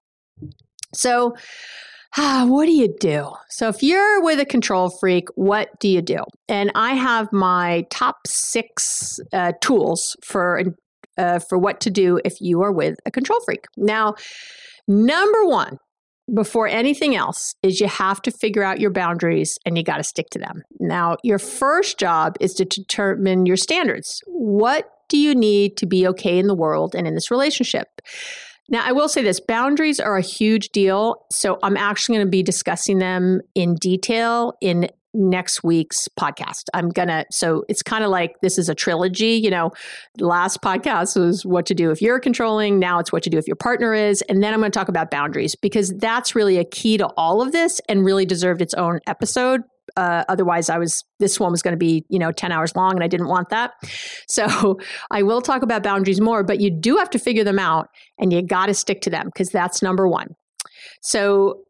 So, 0.94 1.36
ah, 2.18 2.46
what 2.48 2.66
do 2.66 2.72
you 2.72 2.96
do? 3.00 3.32
So, 3.50 3.68
if 3.68 3.84
you're 3.84 4.22
with 4.24 4.40
a 4.40 4.46
control 4.46 4.90
freak, 5.00 5.28
what 5.36 5.70
do 5.80 5.88
you 5.88 6.02
do? 6.02 6.24
And 6.48 6.72
I 6.74 6.94
have 6.94 7.32
my 7.32 7.86
top 7.90 8.18
six 8.26 9.20
uh, 9.34 9.52
tools 9.62 10.16
for 10.24 10.64
uh, 11.18 11.40
for 11.40 11.58
what 11.58 11.80
to 11.82 11.90
do 11.90 12.20
if 12.26 12.42
you 12.42 12.62
are 12.62 12.72
with 12.72 12.98
a 13.06 13.12
control 13.12 13.40
freak. 13.46 13.66
Now, 13.78 14.16
number 14.88 15.46
one, 15.46 15.78
before 16.34 16.68
anything 16.68 17.16
else 17.16 17.56
is 17.62 17.80
you 17.80 17.88
have 17.88 18.22
to 18.24 18.32
figure 18.32 18.64
out 18.64 18.80
your 18.80 18.90
boundaries 18.90 19.58
and 19.66 19.78
you 19.78 19.84
got 19.84 19.98
to 19.98 20.04
stick 20.04 20.30
to 20.32 20.40
them. 20.40 20.64
Now, 20.80 21.18
your 21.24 21.40
first 21.40 22.00
job 22.00 22.36
is 22.40 22.54
to 22.56 22.66
determine 22.66 23.46
your 23.46 23.58
standards. 23.58 24.22
What 24.26 24.90
do 25.08 25.18
you 25.18 25.36
need 25.36 25.78
to 25.78 25.86
be 25.86 26.08
okay 26.08 26.40
in 26.40 26.48
the 26.48 26.56
world 26.56 26.96
and 26.96 27.08
in 27.08 27.14
this 27.14 27.30
relationship? 27.30 27.88
Now, 28.70 28.84
I 28.84 28.94
will 28.94 29.08
say 29.08 29.22
this 29.22 29.40
boundaries 29.40 30.00
are 30.00 30.18
a 30.18 30.22
huge 30.22 30.70
deal. 30.70 31.26
So, 31.32 31.60
I'm 31.62 31.78
actually 31.78 32.16
going 32.16 32.28
to 32.28 32.32
be 32.32 32.42
discussing 32.42 32.98
them 32.98 33.42
in 33.54 33.76
detail 33.76 34.54
in 34.62 34.90
next 35.16 35.64
week's 35.64 36.08
podcast. 36.20 36.66
I'm 36.74 36.90
going 36.90 37.08
to, 37.08 37.26
so 37.32 37.64
it's 37.70 37.82
kind 37.82 38.04
of 38.04 38.10
like 38.10 38.40
this 38.42 38.58
is 38.58 38.70
a 38.70 38.76
trilogy. 38.76 39.32
You 39.32 39.50
know, 39.50 39.72
last 40.20 40.62
podcast 40.62 41.20
was 41.20 41.46
what 41.46 41.66
to 41.68 41.74
do 41.74 41.92
if 41.92 42.02
you're 42.02 42.20
controlling. 42.20 42.80
Now 42.80 43.00
it's 43.00 43.12
what 43.12 43.24
to 43.24 43.30
do 43.30 43.38
if 43.38 43.48
your 43.48 43.56
partner 43.56 43.94
is. 43.94 44.22
And 44.24 44.44
then 44.44 44.54
I'm 44.54 44.60
going 44.60 44.72
to 44.72 44.78
talk 44.78 44.90
about 44.90 45.10
boundaries 45.10 45.56
because 45.56 45.90
that's 45.98 46.36
really 46.36 46.58
a 46.58 46.66
key 46.66 46.98
to 46.98 47.08
all 47.18 47.42
of 47.42 47.52
this 47.52 47.82
and 47.90 48.06
really 48.06 48.26
deserved 48.26 48.62
its 48.62 48.74
own 48.74 49.00
episode. 49.08 49.62
Uh, 49.98 50.24
otherwise, 50.28 50.70
I 50.70 50.78
was, 50.78 51.04
this 51.20 51.40
one 51.40 51.52
was 51.52 51.62
going 51.62 51.74
to 51.74 51.78
be, 51.78 52.04
you 52.10 52.20
know, 52.20 52.32
10 52.32 52.52
hours 52.52 52.76
long 52.76 52.94
and 52.94 53.04
I 53.04 53.08
didn't 53.08 53.28
want 53.28 53.50
that. 53.50 53.72
So 54.28 54.80
I 55.12 55.24
will 55.24 55.42
talk 55.42 55.62
about 55.62 55.84
boundaries 55.84 56.20
more, 56.20 56.44
but 56.44 56.60
you 56.60 56.72
do 56.72 56.98
have 56.98 57.10
to 57.12 57.20
figure 57.20 57.44
them 57.44 57.60
out 57.60 57.88
and 58.20 58.34
you 58.34 58.42
got 58.42 58.66
to 58.66 58.74
stick 58.74 59.02
to 59.02 59.10
them 59.10 59.28
because 59.28 59.50
that's 59.50 59.82
number 59.82 60.08
one. 60.08 60.36
So 61.02 61.62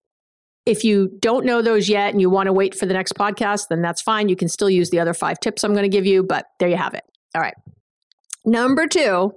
if 0.65 0.83
you 0.83 1.11
don't 1.19 1.45
know 1.45 1.61
those 1.61 1.87
yet 1.87 2.11
and 2.11 2.19
you 2.19 2.29
want 2.29 2.47
to 2.47 2.53
wait 2.53 2.75
for 2.75 2.85
the 2.85 2.93
next 2.93 3.13
podcast, 3.13 3.67
then 3.69 3.81
that's 3.81 4.01
fine. 4.01 4.29
You 4.29 4.35
can 4.35 4.49
still 4.49 4.69
use 4.69 4.89
the 4.89 4.99
other 4.99 5.13
five 5.13 5.39
tips 5.39 5.63
I'm 5.63 5.73
going 5.73 5.83
to 5.83 5.89
give 5.89 6.05
you, 6.05 6.23
but 6.23 6.45
there 6.59 6.69
you 6.69 6.77
have 6.77 6.93
it. 6.93 7.03
All 7.35 7.41
right. 7.41 7.55
Number 8.45 8.87
two. 8.87 9.33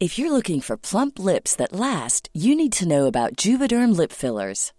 If 0.00 0.18
you're 0.18 0.32
looking 0.32 0.60
for 0.60 0.76
plump 0.76 1.18
lips 1.18 1.54
that 1.56 1.72
last, 1.72 2.28
you 2.34 2.56
need 2.56 2.72
to 2.72 2.88
know 2.88 3.06
about 3.06 3.36
Juvederm 3.36 3.96
lip 3.96 4.10
fillers. 4.10 4.72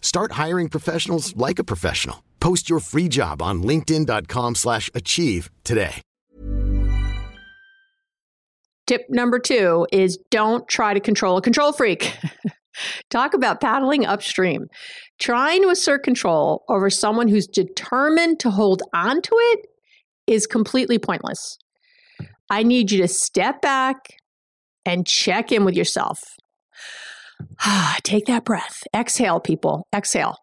Start 0.00 0.32
hiring 0.32 0.68
professionals 0.68 1.34
like 1.36 1.58
a 1.58 1.64
professional. 1.64 2.22
Post 2.40 2.68
your 2.68 2.80
free 2.80 3.08
job 3.08 3.40
on 3.40 3.62
linkedin.com 3.62 4.56
slash 4.56 4.90
achieve 4.94 5.50
today. 5.64 6.02
Tip 8.86 9.06
number 9.08 9.38
two 9.38 9.86
is 9.92 10.18
don't 10.32 10.66
try 10.66 10.94
to 10.94 10.98
control 10.98 11.36
a 11.36 11.42
control 11.42 11.72
freak. 11.72 12.16
Talk 13.10 13.34
about 13.34 13.60
paddling 13.60 14.04
upstream. 14.04 14.66
Trying 15.20 15.62
to 15.62 15.68
assert 15.68 16.02
control 16.02 16.64
over 16.68 16.90
someone 16.90 17.28
who's 17.28 17.46
determined 17.46 18.40
to 18.40 18.50
hold 18.50 18.82
on 18.92 19.22
to 19.22 19.30
it 19.32 19.66
is 20.26 20.46
completely 20.46 20.98
pointless. 20.98 21.56
I 22.50 22.64
need 22.64 22.90
you 22.90 23.00
to 23.02 23.08
step 23.08 23.62
back 23.62 24.16
and 24.84 25.06
check 25.06 25.52
in 25.52 25.64
with 25.64 25.76
yourself. 25.76 26.20
Take 28.02 28.26
that 28.26 28.44
breath. 28.44 28.82
Exhale, 28.94 29.40
people. 29.40 29.86
Exhale. 29.94 30.36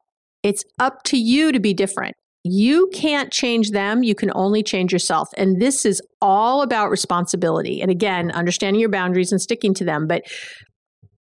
It's 0.44 0.64
up 0.80 1.04
to 1.04 1.18
you 1.18 1.52
to 1.52 1.60
be 1.60 1.74
different. 1.74 2.16
You 2.44 2.90
can't 2.94 3.32
change 3.32 3.72
them. 3.72 4.04
You 4.04 4.16
can 4.16 4.32
only 4.34 4.64
change 4.64 4.94
yourself. 4.94 5.30
And 5.36 5.62
this 5.62 5.86
is 5.86 6.02
all 6.22 6.62
about 6.62 6.90
responsibility. 6.90 7.82
And 7.82 7.92
again, 7.92 8.32
understanding 8.32 8.80
your 8.80 8.90
boundaries 8.90 9.32
and 9.32 9.42
sticking 9.42 9.74
to 9.76 9.84
them, 9.84 10.08
but 10.08 10.24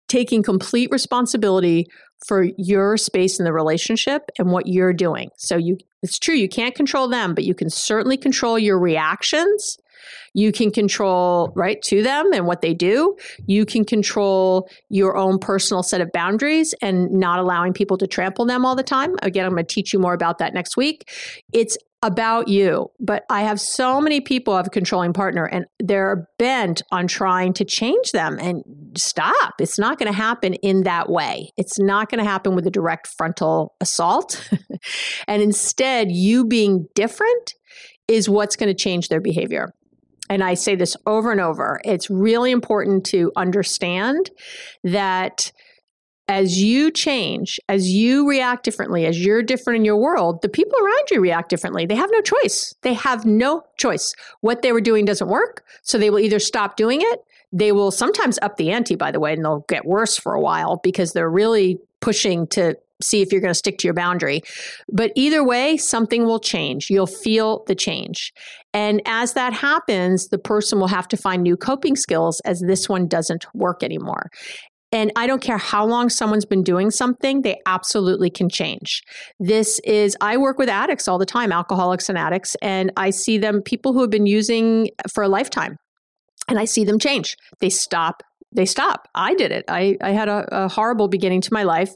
taking 0.09 0.43
complete 0.43 0.91
responsibility 0.91 1.87
for 2.27 2.47
your 2.57 2.97
space 2.97 3.39
in 3.39 3.45
the 3.45 3.53
relationship 3.53 4.23
and 4.39 4.53
what 4.53 4.67
you're 4.67 4.93
doing. 4.93 5.31
So 5.37 5.57
you 5.57 5.77
it's 6.03 6.19
true 6.19 6.35
you 6.35 6.49
can't 6.49 6.75
control 6.75 7.09
them, 7.09 7.35
but 7.35 7.45
you 7.45 7.55
can 7.55 7.71
certainly 7.71 8.17
control 8.17 8.59
your 8.59 8.79
reactions 8.79 9.77
you 10.35 10.53
can 10.53 10.71
control, 10.71 11.53
right, 11.55 11.81
to 11.83 12.03
them 12.03 12.33
and 12.33 12.47
what 12.47 12.61
they 12.61 12.75
do. 12.75 13.17
You 13.47 13.65
can 13.65 13.85
control 13.85 14.69
your 14.89 15.17
own 15.17 15.39
personal 15.39 15.83
set 15.83 16.01
of 16.01 16.11
boundaries 16.13 16.75
and 16.83 17.11
not 17.11 17.39
allowing 17.39 17.73
people 17.73 17.99
to 17.99 18.07
trample 18.07 18.47
them 18.47 18.65
all 18.65 18.75
the 18.75 18.83
time. 18.83 19.17
Again, 19.23 19.45
I'm 19.45 19.53
going 19.53 19.65
to 19.65 19.75
teach 19.75 19.93
you 19.93 19.99
more 19.99 20.15
about 20.15 20.39
that 20.39 20.55
next 20.55 20.77
week. 20.77 21.11
It's 21.53 21.77
about 22.03 22.49
you. 22.49 22.91
But 22.99 23.25
I 23.31 23.43
have 23.43 23.61
so 23.61 24.01
many 24.01 24.21
people 24.21 24.57
have 24.57 24.67
a 24.67 24.71
controlling 24.71 25.13
partner 25.13 25.45
and 25.45 25.67
they're 25.79 26.27
bent 26.39 26.83
on 26.91 27.07
trying 27.07 27.53
to 27.55 27.65
change 27.65 28.11
them 28.11 28.39
and 28.41 28.63
stop. 28.97 29.55
It's 29.61 29.79
not 29.79 29.99
going 29.99 30.11
to 30.11 30.17
happen 30.17 30.55
in 30.55 30.83
that 30.83 31.09
way. 31.09 31.53
It's 31.57 31.79
not 31.79 32.11
going 32.11 32.19
to 32.19 32.29
happen 32.29 32.57
with 32.57 32.67
a 32.67 32.71
direct 32.71 33.07
frontal 33.17 33.75
assault. 33.81 34.51
and 35.29 35.43
instead, 35.43 36.11
you 36.11 36.45
being 36.45 36.87
different 36.95 37.55
is 38.09 38.29
what's 38.29 38.57
going 38.57 38.69
to 38.69 38.75
change 38.75 39.09
their 39.09 39.21
behavior 39.21 39.73
and 40.29 40.43
I 40.43 40.55
say 40.55 40.75
this 40.75 40.97
over 41.07 41.31
and 41.33 41.41
over, 41.41 41.81
it's 41.85 42.09
really 42.09 42.51
important 42.51 43.05
to 43.07 43.33
understand 43.37 44.31
that 44.85 45.53
as 46.29 46.63
you 46.63 46.91
change, 46.91 47.61
as 47.69 47.91
you 47.91 48.29
react 48.29 48.65
differently, 48.65 49.05
as 49.07 49.23
you're 49.23 49.43
different 49.43 49.79
in 49.79 49.85
your 49.85 49.97
world, 49.97 50.41
the 50.41 50.49
people 50.49 50.79
around 50.79 51.11
you 51.11 51.21
react 51.21 51.51
differently. 51.51 51.85
They 51.85 51.97
have 51.97 52.11
no 52.13 52.21
choice. 52.21 52.75
They 52.83 52.95
have 52.95 53.27
no 53.27 53.63
choice. 53.77 54.15
What 54.41 54.63
they 54.63 54.73
were 54.73 54.81
doing 54.81 55.05
doesn't 55.05 55.29
work. 55.29 55.65
So 55.83 55.99
they 55.99 56.11
will 56.11 56.21
either 56.21 56.39
stop 56.39 56.77
doing 56.77 57.01
it. 57.03 57.21
They 57.53 57.73
will 57.73 57.91
sometimes 57.91 58.39
up 58.41 58.57
the 58.57 58.71
ante, 58.71 58.95
by 58.95 59.11
the 59.11 59.21
way, 59.21 59.35
and 59.35 59.45
they'll 59.45 59.67
get 59.69 59.85
worse 59.85 60.17
for 60.17 60.33
a 60.33 60.41
while 60.41 60.81
because 60.83 61.13
they're 61.13 61.29
really 61.29 61.79
pushing 62.01 62.47
to 62.49 62.77
see 63.03 63.23
if 63.23 63.33
you're 63.33 63.41
going 63.41 63.51
to 63.51 63.59
stick 63.59 63.79
to 63.79 63.87
your 63.87 63.95
boundary. 63.95 64.43
But 64.93 65.13
either 65.15 65.45
way, 65.45 65.77
something 65.77 66.25
will 66.25 66.41
change. 66.41 66.89
You'll 66.91 67.07
feel 67.07 67.65
the 67.67 67.75
change. 67.75 68.33
And 68.73 69.03
as 69.07 69.35
that 69.35 69.53
happens, 69.53 70.29
the 70.29 70.39
person 70.39 70.79
will 70.79 70.89
have 70.89 71.09
to 71.09 71.17
find 71.17 71.43
new 71.43 71.57
coping 71.57 71.97
skills 71.97 72.41
as 72.41 72.61
this 72.61 72.89
one 72.89 73.07
doesn't 73.07 73.45
work 73.55 73.83
anymore. 73.83 74.31
And 74.93 75.11
I 75.17 75.27
don't 75.27 75.41
care 75.41 75.57
how 75.57 75.87
long 75.87 76.11
someone's 76.11 76.45
been 76.45 76.63
doing 76.63 76.91
something, 76.91 77.41
they 77.41 77.59
absolutely 77.65 78.29
can 78.29 78.51
change. 78.51 79.03
This 79.41 79.81
is, 79.85 80.17
I 80.21 80.37
work 80.37 80.59
with 80.59 80.69
addicts 80.69 81.09
all 81.09 81.19
the 81.19 81.25
time, 81.25 81.51
alcoholics 81.51 82.11
and 82.11 82.19
addicts, 82.19 82.55
and 82.61 82.93
I 82.97 83.09
see 83.09 83.39
them, 83.39 83.63
people 83.63 83.95
who 83.95 84.03
have 84.03 84.11
been 84.11 84.27
using 84.27 84.91
for 85.13 85.25
a 85.25 85.29
lifetime, 85.29 85.77
and 86.47 86.59
I 86.59 86.67
see 86.67 86.85
them 86.85 86.99
change. 86.99 87.37
They 87.61 87.71
stop 87.71 88.23
they 88.53 88.67
stop. 88.67 89.09
I 89.15 89.35
did 89.35 89.51
it. 89.51 89.65
I, 89.69 89.97
I 90.01 90.11
had 90.11 90.29
a, 90.29 90.65
a, 90.65 90.69
horrible 90.69 91.09
beginning 91.09 91.41
to 91.43 91.53
my 91.53 91.63
life 91.63 91.91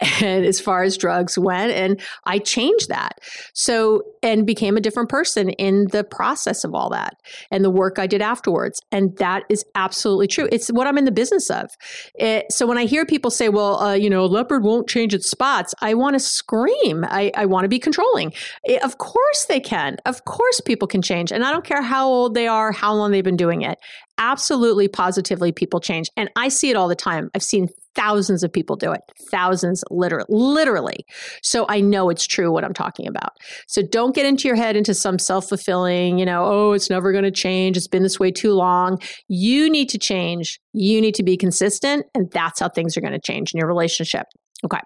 and 0.22 0.44
as 0.44 0.60
far 0.60 0.82
as 0.82 0.96
drugs 0.96 1.38
went, 1.38 1.72
and 1.72 2.00
I 2.24 2.38
changed 2.38 2.88
that. 2.88 3.20
So, 3.54 4.02
and 4.22 4.46
became 4.46 4.76
a 4.76 4.80
different 4.80 5.08
person 5.08 5.50
in 5.50 5.86
the 5.92 6.04
process 6.04 6.64
of 6.64 6.74
all 6.74 6.90
that 6.90 7.16
and 7.50 7.64
the 7.64 7.70
work 7.70 7.98
I 7.98 8.06
did 8.06 8.22
afterwards. 8.22 8.80
And 8.92 9.16
that 9.16 9.44
is 9.48 9.64
absolutely 9.74 10.26
true. 10.26 10.48
It's 10.52 10.68
what 10.68 10.86
I'm 10.86 10.98
in 10.98 11.04
the 11.04 11.12
business 11.12 11.50
of. 11.50 11.70
It, 12.14 12.52
so 12.52 12.66
when 12.66 12.78
I 12.78 12.84
hear 12.84 13.06
people 13.06 13.30
say, 13.30 13.48
well, 13.48 13.80
uh, 13.80 13.94
you 13.94 14.10
know, 14.10 14.26
leopard 14.26 14.62
won't 14.62 14.88
change 14.88 15.14
its 15.14 15.30
spots, 15.30 15.74
I 15.80 15.94
want 15.94 16.14
to 16.14 16.20
scream. 16.20 17.04
I, 17.08 17.30
I 17.34 17.46
want 17.46 17.64
to 17.64 17.68
be 17.68 17.78
controlling. 17.78 18.32
It, 18.64 18.82
of 18.82 18.98
course 18.98 19.46
they 19.46 19.60
can. 19.60 19.96
Of 20.04 20.24
course 20.24 20.60
people 20.60 20.88
can 20.88 21.02
change. 21.02 21.32
And 21.32 21.44
I 21.44 21.52
don't 21.52 21.64
care 21.64 21.82
how 21.82 22.08
old 22.08 22.34
they 22.34 22.46
are, 22.46 22.72
how 22.72 22.94
long 22.94 23.10
they've 23.10 23.24
been 23.24 23.36
doing 23.36 23.62
it 23.62 23.78
absolutely 24.20 24.86
positively 24.86 25.50
people 25.50 25.80
change. 25.80 26.08
And 26.16 26.30
i 26.36 26.48
see 26.48 26.70
it 26.70 26.76
all 26.76 26.86
the 26.86 26.94
time. 26.94 27.30
I've 27.34 27.42
seen 27.42 27.68
thousands 27.96 28.44
of 28.44 28.52
people 28.52 28.76
do 28.76 28.92
it. 28.92 29.00
Thousands 29.30 29.82
literally 29.90 30.26
literally. 30.28 31.04
So 31.42 31.66
i 31.68 31.80
know 31.80 32.10
it's 32.10 32.26
true 32.26 32.52
what 32.52 32.64
i'm 32.64 32.74
talking 32.74 33.08
about. 33.08 33.32
So 33.66 33.82
don't 33.82 34.14
get 34.14 34.26
into 34.26 34.46
your 34.46 34.56
head 34.56 34.76
into 34.76 34.94
some 34.94 35.18
self-fulfilling 35.18 36.18
you 36.18 36.26
know 36.26 36.44
oh 36.44 36.72
it's 36.72 36.90
never 36.90 37.10
going 37.10 37.24
to 37.24 37.32
change. 37.32 37.76
It's 37.76 37.88
been 37.88 38.04
this 38.04 38.20
way 38.20 38.30
too 38.30 38.52
long. 38.52 38.98
You 39.26 39.68
need 39.68 39.88
to 39.88 39.98
change. 39.98 40.60
You 40.72 41.00
need 41.00 41.14
to 41.16 41.22
be 41.22 41.36
consistent 41.36 42.06
and 42.14 42.30
that's 42.30 42.60
how 42.60 42.68
things 42.68 42.96
are 42.96 43.00
going 43.00 43.12
to 43.12 43.18
change 43.18 43.52
in 43.52 43.58
your 43.58 43.68
relationship. 43.68 44.26
Okay. 44.64 44.80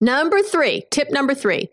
Number 0.00 0.40
3 0.40 0.84
tip 0.90 1.10
number 1.10 1.34
3 1.34 1.68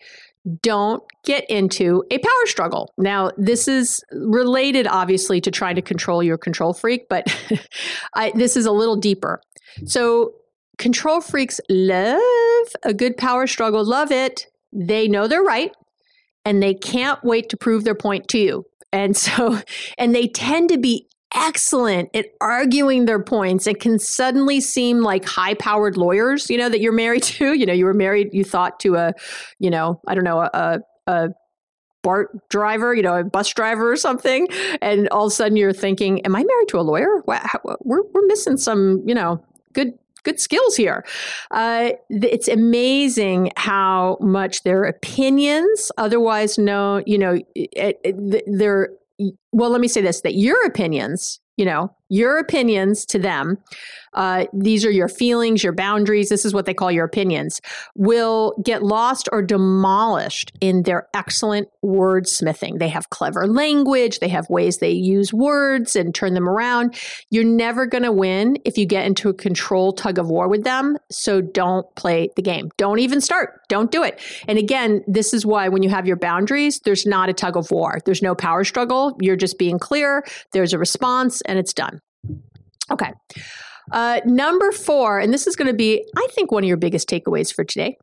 don't 0.62 1.04
get 1.24 1.48
into 1.50 2.04
a 2.10 2.18
power 2.18 2.46
struggle. 2.46 2.94
Now, 2.98 3.32
this 3.38 3.68
is 3.68 4.04
related, 4.12 4.88
obviously, 4.88 5.40
to 5.42 5.52
trying 5.52 5.76
to 5.76 5.82
control 5.82 6.24
your 6.24 6.38
control 6.38 6.74
freak, 6.74 7.08
but 7.10 7.28
I, 8.16 8.32
this 8.36 8.58
is 8.58 8.66
a 8.66 8.72
little 8.72 8.96
deeper. 8.96 9.42
So, 9.86 10.34
control 10.78 11.22
freaks 11.22 11.60
love 11.70 12.20
a 12.84 12.94
good 12.94 13.18
power 13.18 13.46
struggle, 13.46 13.86
love 13.86 14.12
it. 14.12 14.48
they 14.74 15.08
know 15.08 15.28
they're 15.28 15.44
right 15.44 15.72
and 16.44 16.62
they 16.62 16.74
can't 16.74 17.24
wait 17.24 17.50
to 17.50 17.58
prove 17.58 17.84
their 17.84 17.96
point 17.96 18.28
to 18.30 18.40
you. 18.40 18.66
And 18.92 19.16
so, 19.16 19.60
and 19.98 20.16
they 20.16 20.28
tend 20.28 20.70
to 20.70 20.78
be 20.78 21.08
excellent 21.34 22.16
at 22.16 22.28
arguing 22.40 23.06
their 23.06 23.22
points 23.22 23.68
and 23.68 23.80
can 23.80 24.00
suddenly 24.00 24.60
seem 24.62 25.02
like 25.02 25.26
high 25.26 25.54
powered 25.54 25.98
lawyers, 25.98 26.50
you 26.50 26.58
know, 26.58 26.70
that 26.70 26.82
you're 26.82 26.92
married 26.92 27.24
to. 27.24 27.54
You 27.54 27.66
know, 27.66 27.74
you 27.74 27.86
were 27.86 27.94
married, 27.94 28.34
you 28.34 28.44
thought 28.44 28.80
to 28.82 28.96
a, 28.96 29.14
you 29.60 29.70
know, 29.70 30.02
I 30.08 30.16
don't 30.16 30.24
know, 30.24 30.42
a, 30.42 30.80
a 31.08 31.30
BART 32.04 32.50
driver, 32.50 32.96
you 32.96 33.04
know, 33.04 33.18
a 33.20 33.24
bus 33.24 33.50
driver 33.54 33.92
or 33.92 33.96
something. 33.96 34.48
And 34.82 35.08
all 35.10 35.28
of 35.28 35.32
a 35.32 35.36
sudden 35.36 35.56
you're 35.56 35.74
thinking, 35.74 36.26
am 36.26 36.36
I 36.36 36.44
married 36.44 36.68
to 36.70 36.80
a 36.80 36.82
lawyer? 36.82 37.24
We're, 37.26 38.04
we're 38.14 38.26
missing 38.26 38.58
some, 38.58 39.04
you 39.06 39.16
know, 39.16 39.44
good 39.74 39.94
good 40.24 40.40
skills 40.40 40.76
here. 40.76 41.04
Uh, 41.50 41.92
it's 42.10 42.48
amazing 42.48 43.52
how 43.58 44.18
much 44.22 44.64
their 44.64 44.84
opinions, 44.84 45.92
otherwise 45.98 46.60
known, 46.60 47.04
you 47.08 47.18
know, 47.18 47.40
it, 47.56 48.00
it, 48.04 48.46
they're 48.46 48.90
well. 49.52 49.70
Let 49.70 49.82
me 49.82 49.88
say 49.88 50.02
this: 50.02 50.22
that 50.22 50.36
your 50.36 50.66
opinions, 50.66 51.40
you 51.58 51.66
know, 51.66 51.96
your 52.12 52.38
opinions 52.38 53.06
to 53.06 53.18
them 53.18 53.58
uh, 54.14 54.46
these 54.54 54.86
are 54.86 54.92
your 54.92 55.08
feelings, 55.08 55.64
your 55.64 55.74
boundaries, 55.74 56.30
this 56.30 56.46
is 56.46 56.54
what 56.54 56.66
they 56.66 56.74
call 56.74 56.92
your 56.92 57.06
opinions, 57.06 57.62
will 57.96 58.54
get 58.64 58.84
lost 58.84 59.30
or 59.32 59.42
demolished 59.42 60.52
in 60.60 60.84
their 60.84 61.08
excellent 61.14 61.70
wordsmithing. 61.84 62.80
They 62.80 62.90
have 62.90 63.10
clever 63.10 63.48
language, 63.48 64.20
they 64.20 64.28
have 64.28 64.50
ways 64.50 64.80
they 64.80 64.92
use 64.92 65.34
words 65.34 65.96
and 65.96 66.14
turn 66.14 66.34
them 66.34 66.50
around. 66.50 66.96
You're 67.30 67.44
never 67.46 67.86
going 67.86 68.04
to 68.04 68.12
win 68.12 68.58
if 68.66 68.78
you 68.78 68.86
get 68.86 69.06
into 69.06 69.30
a 69.30 69.34
control 69.34 69.94
tug 69.94 70.20
of 70.20 70.30
war 70.30 70.50
with 70.50 70.64
them. 70.64 70.98
So 71.10 71.42
don't 71.42 71.94
play 71.96 72.30
the 72.36 72.42
game. 72.42 72.70
Don't 72.78 73.00
even 73.00 73.22
start. 73.22 73.62
Don't 73.70 73.92
do 73.92 74.04
it. 74.04 74.20
And 74.48 74.58
again, 74.58 75.04
this 75.08 75.34
is 75.34 75.46
why 75.46 75.70
when 75.70 75.84
you 75.84 75.90
have 75.90 76.06
your 76.06 76.18
boundaries, 76.18 76.82
there's 76.82 77.06
not 77.06 77.30
a 77.30 77.34
tug 77.34 77.56
of 77.56 77.72
war, 77.72 78.00
there's 78.06 78.22
no 78.22 78.36
power 78.36 78.66
struggle. 78.66 79.18
You're 79.22 79.38
just 79.38 79.58
being 79.58 79.80
clear, 79.80 80.26
there's 80.52 80.74
a 80.74 80.78
response, 80.78 81.42
and 81.42 81.58
it's 81.58 81.74
done. 81.74 82.01
Okay. 82.92 83.12
Uh, 83.92 84.22
number 84.26 84.72
four, 84.72 85.20
and 85.20 85.34
this 85.34 85.48
is 85.48 85.56
going 85.56 85.68
to 85.68 85.74
be, 85.74 86.06
I 86.16 86.28
think, 86.32 86.52
one 86.52 86.64
of 86.64 86.68
your 86.68 86.78
biggest 86.78 87.10
takeaways 87.10 87.54
for 87.54 87.64
today, 87.64 87.98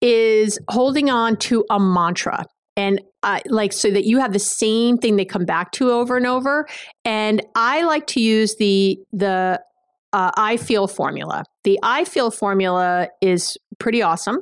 is 0.00 0.58
holding 0.68 1.10
on 1.10 1.36
to 1.38 1.64
a 1.70 1.78
mantra. 1.78 2.44
And 2.76 3.00
uh, 3.22 3.40
like 3.46 3.72
so 3.72 3.90
that 3.90 4.04
you 4.04 4.18
have 4.18 4.32
the 4.32 4.38
same 4.38 4.98
thing 4.98 5.16
they 5.16 5.24
come 5.24 5.44
back 5.44 5.70
to 5.72 5.90
over 5.90 6.16
and 6.16 6.26
over. 6.26 6.66
And 7.04 7.44
I 7.54 7.82
like 7.82 8.06
to 8.08 8.20
use 8.20 8.56
the 8.56 8.98
the 9.12 9.60
uh, 10.12 10.30
I 10.36 10.56
feel 10.56 10.86
formula. 10.86 11.44
The 11.64 11.78
I 11.82 12.04
feel 12.04 12.30
formula 12.30 13.08
is 13.20 13.56
pretty 13.78 14.02
awesome. 14.02 14.38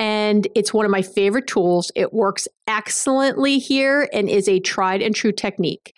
And 0.00 0.48
it's 0.54 0.72
one 0.72 0.86
of 0.86 0.90
my 0.90 1.02
favorite 1.02 1.46
tools. 1.46 1.92
It 1.94 2.14
works 2.14 2.48
excellently 2.66 3.58
here 3.58 4.08
and 4.14 4.30
is 4.30 4.48
a 4.48 4.58
tried 4.58 5.02
and 5.02 5.14
true 5.14 5.30
technique. 5.30 5.92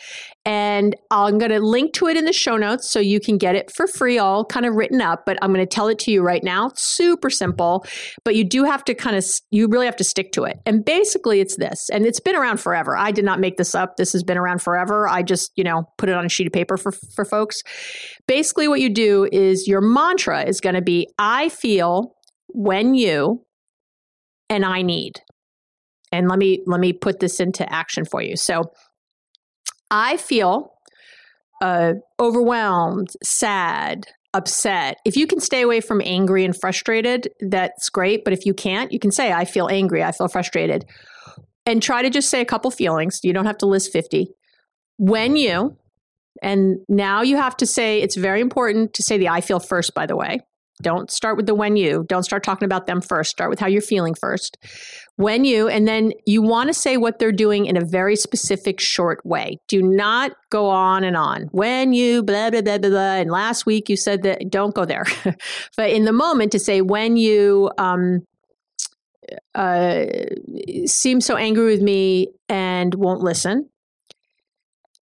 And 0.44 0.96
I'm 1.12 1.38
going 1.38 1.52
to 1.52 1.60
link 1.60 1.92
to 1.94 2.08
it 2.08 2.16
in 2.16 2.24
the 2.24 2.32
show 2.32 2.56
notes 2.56 2.90
so 2.90 2.98
you 2.98 3.20
can 3.20 3.38
get 3.38 3.54
it 3.54 3.70
for 3.70 3.86
free, 3.86 4.18
all 4.18 4.44
kind 4.44 4.66
of 4.66 4.74
written 4.74 5.00
up. 5.00 5.22
But 5.24 5.38
I'm 5.40 5.52
going 5.52 5.64
to 5.64 5.72
tell 5.72 5.86
it 5.86 6.00
to 6.00 6.10
you 6.10 6.20
right 6.20 6.42
now. 6.42 6.70
It's 6.70 6.82
super 6.82 7.30
simple, 7.30 7.86
but 8.24 8.34
you 8.34 8.42
do 8.42 8.64
have 8.64 8.82
to 8.86 8.94
kind 8.94 9.14
of, 9.14 9.24
you 9.52 9.68
really 9.68 9.86
have 9.86 9.94
to 9.98 10.04
stick 10.04 10.32
to 10.32 10.42
it. 10.42 10.58
And 10.66 10.84
basically, 10.84 11.38
it's 11.38 11.56
this, 11.56 11.88
and 11.92 12.04
it's 12.04 12.18
been 12.18 12.34
around 12.34 12.58
forever. 12.58 12.96
I 12.96 13.12
did 13.12 13.24
not 13.24 13.38
make 13.38 13.56
this 13.56 13.72
up. 13.72 13.98
This 13.98 14.12
has 14.14 14.24
been 14.24 14.36
around 14.36 14.62
forever. 14.62 15.08
I 15.08 15.22
just, 15.22 15.52
you 15.54 15.62
know, 15.62 15.84
put 15.96 16.08
it 16.08 16.16
on 16.16 16.26
a 16.26 16.28
sheet 16.28 16.48
of 16.48 16.52
paper 16.52 16.76
for, 16.76 16.90
for 16.90 17.24
folks. 17.24 17.62
Basically, 18.26 18.66
what 18.66 18.80
you 18.80 18.92
do 18.92 19.28
is 19.30 19.68
your 19.68 19.80
mantra 19.80 20.42
is 20.42 20.60
going 20.60 20.74
to 20.74 20.82
be 20.82 21.06
I 21.20 21.50
feel 21.50 22.16
when 22.54 22.94
you 22.94 23.44
and 24.48 24.64
I 24.64 24.82
need. 24.82 25.20
And 26.10 26.28
let 26.28 26.38
me 26.38 26.62
let 26.66 26.80
me 26.80 26.92
put 26.92 27.20
this 27.20 27.40
into 27.40 27.70
action 27.72 28.04
for 28.04 28.20
you. 28.20 28.36
So 28.36 28.72
I 29.90 30.16
feel 30.18 30.74
uh, 31.62 31.94
overwhelmed, 32.20 33.10
sad, 33.22 34.06
upset. 34.34 34.98
If 35.04 35.16
you 35.16 35.26
can 35.26 35.40
stay 35.40 35.62
away 35.62 35.80
from 35.80 36.02
angry 36.04 36.44
and 36.44 36.58
frustrated, 36.58 37.28
that's 37.40 37.88
great. 37.88 38.24
But 38.24 38.32
if 38.32 38.44
you 38.46 38.54
can't, 38.54 38.92
you 38.92 38.98
can 38.98 39.10
say, 39.10 39.32
I 39.32 39.44
feel 39.44 39.68
angry, 39.68 40.02
I 40.02 40.12
feel 40.12 40.28
frustrated. 40.28 40.84
And 41.64 41.82
try 41.82 42.02
to 42.02 42.10
just 42.10 42.28
say 42.28 42.40
a 42.40 42.46
couple 42.46 42.70
feelings. 42.70 43.20
You 43.22 43.32
don't 43.32 43.46
have 43.46 43.58
to 43.58 43.66
list 43.66 43.92
50. 43.92 44.28
When 44.96 45.36
you, 45.36 45.76
and 46.42 46.78
now 46.88 47.22
you 47.22 47.36
have 47.36 47.56
to 47.58 47.66
say, 47.66 48.00
it's 48.00 48.16
very 48.16 48.40
important 48.40 48.94
to 48.94 49.02
say 49.02 49.16
the 49.16 49.28
I 49.28 49.40
feel 49.40 49.60
first, 49.60 49.94
by 49.94 50.06
the 50.06 50.16
way. 50.16 50.40
Don't 50.82 51.10
start 51.10 51.36
with 51.36 51.46
the 51.46 51.54
when 51.54 51.76
you. 51.76 52.04
Don't 52.08 52.24
start 52.24 52.42
talking 52.42 52.66
about 52.66 52.86
them 52.86 53.00
first. 53.00 53.30
Start 53.30 53.50
with 53.50 53.60
how 53.60 53.66
you're 53.66 53.80
feeling 53.80 54.14
first. 54.14 54.58
When 55.16 55.44
you, 55.44 55.68
and 55.68 55.86
then 55.86 56.12
you 56.26 56.42
want 56.42 56.68
to 56.68 56.74
say 56.74 56.96
what 56.96 57.18
they're 57.18 57.32
doing 57.32 57.66
in 57.66 57.76
a 57.76 57.84
very 57.84 58.16
specific, 58.16 58.80
short 58.80 59.24
way. 59.24 59.58
Do 59.68 59.82
not 59.82 60.32
go 60.50 60.68
on 60.68 61.04
and 61.04 61.16
on. 61.16 61.48
When 61.52 61.92
you, 61.92 62.22
blah, 62.22 62.50
blah, 62.50 62.62
blah, 62.62 62.78
blah, 62.78 62.90
blah. 62.90 63.14
And 63.16 63.30
last 63.30 63.66
week 63.66 63.88
you 63.88 63.96
said 63.96 64.22
that, 64.22 64.50
don't 64.50 64.74
go 64.74 64.84
there. 64.84 65.04
but 65.76 65.90
in 65.90 66.04
the 66.04 66.12
moment 66.12 66.52
to 66.52 66.58
say 66.58 66.80
when 66.80 67.16
you, 67.16 67.70
um, 67.78 68.20
uh, 69.54 70.04
seem 70.86 71.20
so 71.20 71.36
angry 71.36 71.66
with 71.66 71.80
me 71.80 72.28
and 72.48 72.94
won't 72.94 73.20
listen 73.20 73.68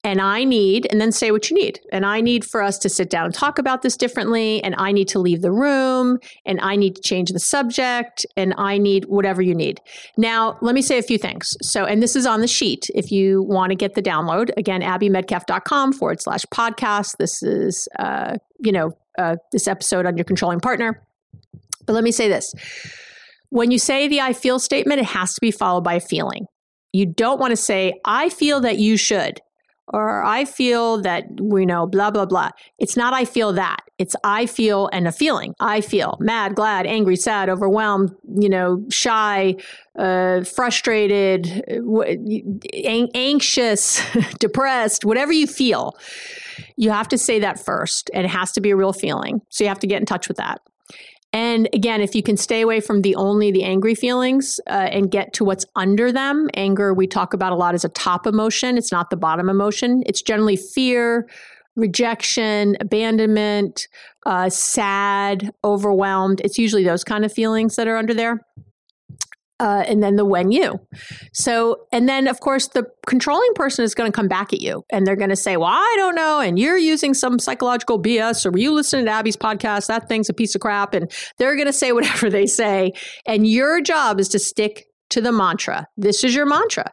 and 0.02 0.20
I 0.20 0.44
need, 0.44 0.86
and 0.90 0.98
then 0.98 1.12
say 1.12 1.30
what 1.30 1.50
you 1.50 1.56
need. 1.56 1.78
And 1.92 2.06
I 2.06 2.22
need 2.22 2.44
for 2.44 2.62
us 2.62 2.78
to 2.78 2.88
sit 2.88 3.10
down 3.10 3.26
and 3.26 3.34
talk 3.34 3.58
about 3.58 3.82
this 3.82 3.98
differently. 3.98 4.62
And 4.64 4.74
I 4.78 4.92
need 4.92 5.08
to 5.08 5.18
leave 5.18 5.42
the 5.42 5.52
room. 5.52 6.18
And 6.46 6.58
I 6.62 6.76
need 6.76 6.96
to 6.96 7.02
change 7.02 7.30
the 7.30 7.38
subject. 7.38 8.24
And 8.34 8.54
I 8.56 8.78
need 8.78 9.04
whatever 9.06 9.42
you 9.42 9.54
need. 9.54 9.78
Now, 10.16 10.56
let 10.62 10.74
me 10.74 10.80
say 10.80 10.96
a 10.96 11.02
few 11.02 11.18
things. 11.18 11.54
So, 11.60 11.84
and 11.84 12.02
this 12.02 12.16
is 12.16 12.24
on 12.24 12.40
the 12.40 12.48
sheet 12.48 12.88
if 12.94 13.12
you 13.12 13.42
want 13.42 13.70
to 13.72 13.76
get 13.76 13.94
the 13.94 14.02
download. 14.02 14.50
Again, 14.56 14.80
abbymedcalf.com 14.80 15.92
forward 15.92 16.22
slash 16.22 16.46
podcast. 16.46 17.18
This 17.18 17.42
is, 17.42 17.86
uh, 17.98 18.38
you 18.58 18.72
know, 18.72 18.92
uh, 19.18 19.36
this 19.52 19.68
episode 19.68 20.06
on 20.06 20.16
your 20.16 20.24
controlling 20.24 20.60
partner. 20.60 21.02
But 21.84 21.92
let 21.92 22.04
me 22.04 22.12
say 22.12 22.28
this 22.28 22.54
when 23.50 23.70
you 23.70 23.78
say 23.78 24.08
the 24.08 24.22
I 24.22 24.32
feel 24.32 24.58
statement, 24.58 25.00
it 25.00 25.06
has 25.06 25.34
to 25.34 25.40
be 25.42 25.50
followed 25.50 25.84
by 25.84 25.94
a 25.94 26.00
feeling. 26.00 26.46
You 26.92 27.04
don't 27.04 27.38
want 27.38 27.50
to 27.50 27.56
say, 27.56 28.00
I 28.04 28.30
feel 28.30 28.60
that 28.60 28.78
you 28.78 28.96
should 28.96 29.40
or 29.92 30.22
I 30.24 30.44
feel 30.44 31.02
that, 31.02 31.24
you 31.38 31.66
know, 31.66 31.86
blah, 31.86 32.10
blah, 32.10 32.24
blah. 32.24 32.50
It's 32.78 32.96
not 32.96 33.12
I 33.12 33.24
feel 33.24 33.52
that. 33.54 33.80
It's 33.98 34.16
I 34.24 34.46
feel 34.46 34.88
and 34.92 35.06
a 35.06 35.12
feeling. 35.12 35.54
I 35.60 35.80
feel 35.80 36.16
mad, 36.20 36.54
glad, 36.54 36.86
angry, 36.86 37.16
sad, 37.16 37.48
overwhelmed, 37.48 38.14
you 38.38 38.48
know, 38.48 38.84
shy, 38.90 39.56
uh, 39.98 40.44
frustrated, 40.44 41.62
anxious, 43.14 44.02
depressed, 44.38 45.04
whatever 45.04 45.32
you 45.32 45.46
feel. 45.46 45.96
You 46.76 46.90
have 46.90 47.08
to 47.08 47.18
say 47.18 47.40
that 47.40 47.64
first, 47.64 48.10
and 48.14 48.24
it 48.24 48.30
has 48.30 48.52
to 48.52 48.60
be 48.60 48.70
a 48.70 48.76
real 48.76 48.92
feeling. 48.92 49.42
So 49.48 49.64
you 49.64 49.68
have 49.68 49.80
to 49.80 49.86
get 49.86 50.00
in 50.00 50.06
touch 50.06 50.28
with 50.28 50.36
that. 50.36 50.60
And 51.32 51.68
again, 51.72 52.00
if 52.00 52.14
you 52.14 52.22
can 52.22 52.36
stay 52.36 52.60
away 52.60 52.80
from 52.80 53.02
the 53.02 53.14
only 53.14 53.52
the 53.52 53.62
angry 53.62 53.94
feelings 53.94 54.58
uh, 54.66 54.88
and 54.90 55.10
get 55.10 55.32
to 55.34 55.44
what's 55.44 55.64
under 55.76 56.10
them, 56.10 56.48
anger 56.54 56.92
we 56.92 57.06
talk 57.06 57.32
about 57.32 57.52
a 57.52 57.56
lot 57.56 57.74
as 57.74 57.84
a 57.84 57.88
top 57.90 58.26
emotion. 58.26 58.76
It's 58.76 58.90
not 58.90 59.10
the 59.10 59.16
bottom 59.16 59.48
emotion. 59.48 60.02
It's 60.06 60.22
generally 60.22 60.56
fear, 60.56 61.28
rejection, 61.76 62.76
abandonment, 62.80 63.86
uh, 64.26 64.50
sad, 64.50 65.52
overwhelmed. 65.62 66.40
It's 66.44 66.58
usually 66.58 66.84
those 66.84 67.04
kind 67.04 67.24
of 67.24 67.32
feelings 67.32 67.76
that 67.76 67.86
are 67.86 67.96
under 67.96 68.14
there 68.14 68.44
uh, 69.60 69.84
and 69.86 70.02
then 70.02 70.16
the 70.16 70.24
when 70.24 70.50
you. 70.50 70.80
So, 71.32 71.86
and 71.92 72.08
then 72.08 72.26
of 72.26 72.40
course, 72.40 72.68
the 72.68 72.86
controlling 73.06 73.52
person 73.54 73.84
is 73.84 73.94
going 73.94 74.10
to 74.10 74.16
come 74.16 74.26
back 74.26 74.52
at 74.52 74.60
you 74.60 74.84
and 74.90 75.06
they're 75.06 75.16
going 75.16 75.30
to 75.30 75.36
say, 75.36 75.56
Well, 75.58 75.68
I 75.68 75.94
don't 75.96 76.14
know. 76.14 76.40
And 76.40 76.58
you're 76.58 76.78
using 76.78 77.12
some 77.12 77.38
psychological 77.38 78.00
BS, 78.02 78.46
or 78.46 78.50
were 78.50 78.58
you 78.58 78.72
listening 78.72 79.04
to 79.04 79.10
Abby's 79.10 79.36
podcast? 79.36 79.86
That 79.86 80.08
thing's 80.08 80.30
a 80.30 80.34
piece 80.34 80.54
of 80.54 80.62
crap. 80.62 80.94
And 80.94 81.12
they're 81.38 81.54
going 81.54 81.66
to 81.66 81.72
say 81.72 81.92
whatever 82.00 82.30
they 82.30 82.46
say. 82.46 82.92
And 83.26 83.46
your 83.46 83.80
job 83.82 84.18
is 84.18 84.28
to 84.30 84.38
stick 84.38 84.86
to 85.10 85.20
the 85.20 85.32
mantra. 85.32 85.86
This 85.96 86.24
is 86.24 86.34
your 86.34 86.46
mantra. 86.46 86.90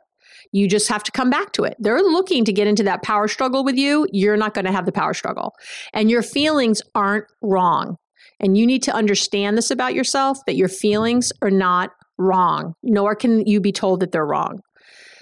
You 0.52 0.68
just 0.68 0.90
have 0.90 1.04
to 1.04 1.12
come 1.12 1.30
back 1.30 1.52
to 1.54 1.64
it. 1.64 1.76
They're 1.80 2.02
looking 2.02 2.46
to 2.46 2.54
get 2.54 2.68
into 2.68 2.84
that 2.84 3.04
power 3.04 3.28
struggle 3.28 3.64
with 3.64 3.76
you. 3.76 4.08
You're 4.12 4.38
not 4.38 4.54
going 4.54 4.66
to 4.66 4.72
have 4.72 4.86
the 4.86 4.92
power 4.92 5.14
struggle. 5.14 5.54
And 5.94 6.10
your 6.10 6.22
feelings 6.22 6.82
aren't 6.96 7.26
wrong. 7.42 7.98
And 8.40 8.58
you 8.58 8.66
need 8.66 8.84
to 8.84 8.94
understand 8.94 9.58
this 9.58 9.72
about 9.72 9.94
yourself 9.94 10.40
that 10.46 10.56
your 10.56 10.70
feelings 10.70 11.34
are 11.42 11.52
not 11.52 11.92
wrong, 12.18 12.74
nor 12.84 13.16
can 13.16 13.46
you 13.46 13.60
be 13.60 13.72
told 13.72 14.00
that 14.00 14.12
they're 14.12 14.26
wrong. 14.26 14.60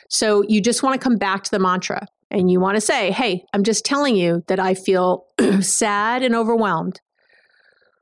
So 0.10 0.44
you 0.48 0.62
just 0.62 0.84
want 0.84 1.00
to 1.00 1.04
come 1.04 1.18
back 1.18 1.44
to 1.44 1.52
the 1.52 1.60
mantra 1.60 2.08
and 2.32 2.50
you 2.50 2.60
want 2.60 2.76
to 2.76 2.82
say, 2.82 3.12
hey, 3.12 3.44
I'm 3.54 3.64
just 3.64 3.86
telling 3.86 4.16
you 4.16 4.44
that 4.48 4.60
I 4.60 4.74
feel 4.74 5.26
sad 5.62 6.24
and 6.24 6.36
overwhelmed 6.36 7.02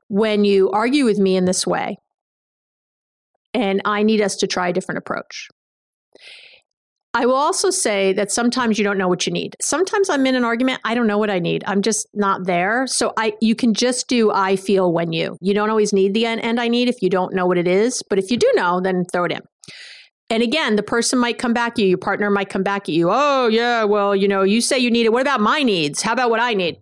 when 0.08 0.44
you 0.44 0.70
argue 0.70 1.04
with 1.04 1.18
me 1.18 1.36
in 1.36 1.44
this 1.44 1.66
way. 1.66 1.96
And 3.52 3.80
I 3.84 4.02
need 4.02 4.20
us 4.20 4.36
to 4.36 4.46
try 4.46 4.68
a 4.68 4.72
different 4.72 4.98
approach. 4.98 5.48
I 7.16 7.26
will 7.26 7.36
also 7.36 7.70
say 7.70 8.12
that 8.14 8.32
sometimes 8.32 8.76
you 8.76 8.84
don't 8.84 8.98
know 8.98 9.06
what 9.06 9.24
you 9.24 9.32
need. 9.32 9.54
Sometimes 9.62 10.10
I'm 10.10 10.26
in 10.26 10.34
an 10.34 10.44
argument, 10.44 10.80
I 10.84 10.94
don't 10.96 11.06
know 11.06 11.16
what 11.16 11.30
I 11.30 11.38
need. 11.38 11.62
I'm 11.64 11.80
just 11.80 12.08
not 12.12 12.44
there. 12.44 12.88
So 12.88 13.12
I 13.16 13.34
you 13.40 13.54
can 13.54 13.72
just 13.72 14.08
do 14.08 14.32
I 14.32 14.56
feel 14.56 14.92
when 14.92 15.12
you. 15.12 15.38
You 15.40 15.54
don't 15.54 15.70
always 15.70 15.92
need 15.92 16.12
the 16.12 16.26
end, 16.26 16.40
end 16.40 16.60
I 16.60 16.66
need 16.66 16.88
if 16.88 17.00
you 17.00 17.08
don't 17.08 17.32
know 17.32 17.46
what 17.46 17.56
it 17.56 17.68
is, 17.68 18.02
but 18.10 18.18
if 18.18 18.32
you 18.32 18.36
do 18.36 18.50
know, 18.56 18.80
then 18.80 19.04
throw 19.12 19.24
it 19.24 19.32
in. 19.32 19.42
And 20.28 20.42
again, 20.42 20.74
the 20.74 20.82
person 20.82 21.18
might 21.18 21.38
come 21.38 21.52
back 21.52 21.72
at 21.72 21.78
you, 21.78 21.86
your 21.86 21.98
partner 21.98 22.30
might 22.30 22.48
come 22.48 22.64
back 22.64 22.88
at 22.88 22.94
you. 22.94 23.08
Oh, 23.10 23.46
yeah, 23.46 23.84
well, 23.84 24.16
you 24.16 24.26
know, 24.26 24.42
you 24.42 24.60
say 24.60 24.78
you 24.78 24.90
need 24.90 25.06
it. 25.06 25.12
What 25.12 25.22
about 25.22 25.40
my 25.40 25.62
needs? 25.62 26.02
How 26.02 26.12
about 26.12 26.30
what 26.30 26.40
I 26.40 26.54
need? 26.54 26.80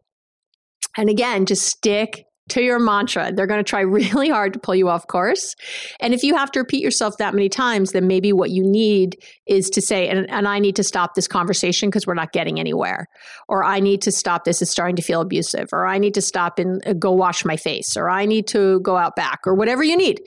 And 0.97 1.11
again, 1.11 1.45
just 1.45 1.67
stick 1.67 2.25
to 2.49 2.63
your 2.63 2.79
mantra. 2.79 3.33
They're 3.33 3.47
going 3.47 3.63
to 3.63 3.69
try 3.69 3.81
really 3.81 4.29
hard 4.29 4.53
to 4.55 4.59
pull 4.59 4.75
you 4.75 4.89
off 4.89 5.07
course. 5.07 5.55
And 6.01 6.15
if 6.15 6.23
you 6.23 6.37
have 6.37 6.51
to 6.53 6.61
repeat 6.61 6.83
yourself 6.83 7.17
that 7.19 7.35
many 7.35 7.49
times, 7.49 7.93
then 7.93 8.07
maybe 8.07 8.33
what 8.33 8.51
you 8.51 8.65
need 8.65 9.17
is 9.47 9.71
to 9.71 9.81
say, 9.81 10.09
and, 10.09 10.29
and 10.31 10.49
I 10.49 10.59
need 10.59 10.77
to 10.77 10.85
stop 10.85 11.15
this 11.15 11.29
conversation 11.29 11.89
because 11.89 12.07
we're 12.07 12.15
not 12.15 12.33
getting 12.33 12.59
anywhere. 12.59 13.09
Or 13.49 13.65
I 13.65 13.81
need 13.81 14.03
to 14.03 14.13
stop 14.13 14.45
this, 14.45 14.63
it's 14.63 14.71
starting 14.71 14.97
to 14.97 15.03
feel 15.03 15.21
abusive. 15.21 15.69
Or 15.73 15.87
I 15.87 15.99
need 15.99 16.15
to 16.15 16.23
stop 16.23 16.59
and 16.59 16.83
uh, 16.87 16.95
go 16.95 17.13
wash 17.13 17.45
my 17.45 17.57
face. 17.57 17.97
Or 17.97 18.09
I 18.09 18.27
need 18.27 18.47
to 18.49 18.81
go 18.81 18.97
out 18.97 19.17
back. 19.17 19.41
Or 19.47 19.55
whatever 19.55 19.83
you 19.83 19.97
need 19.97 20.21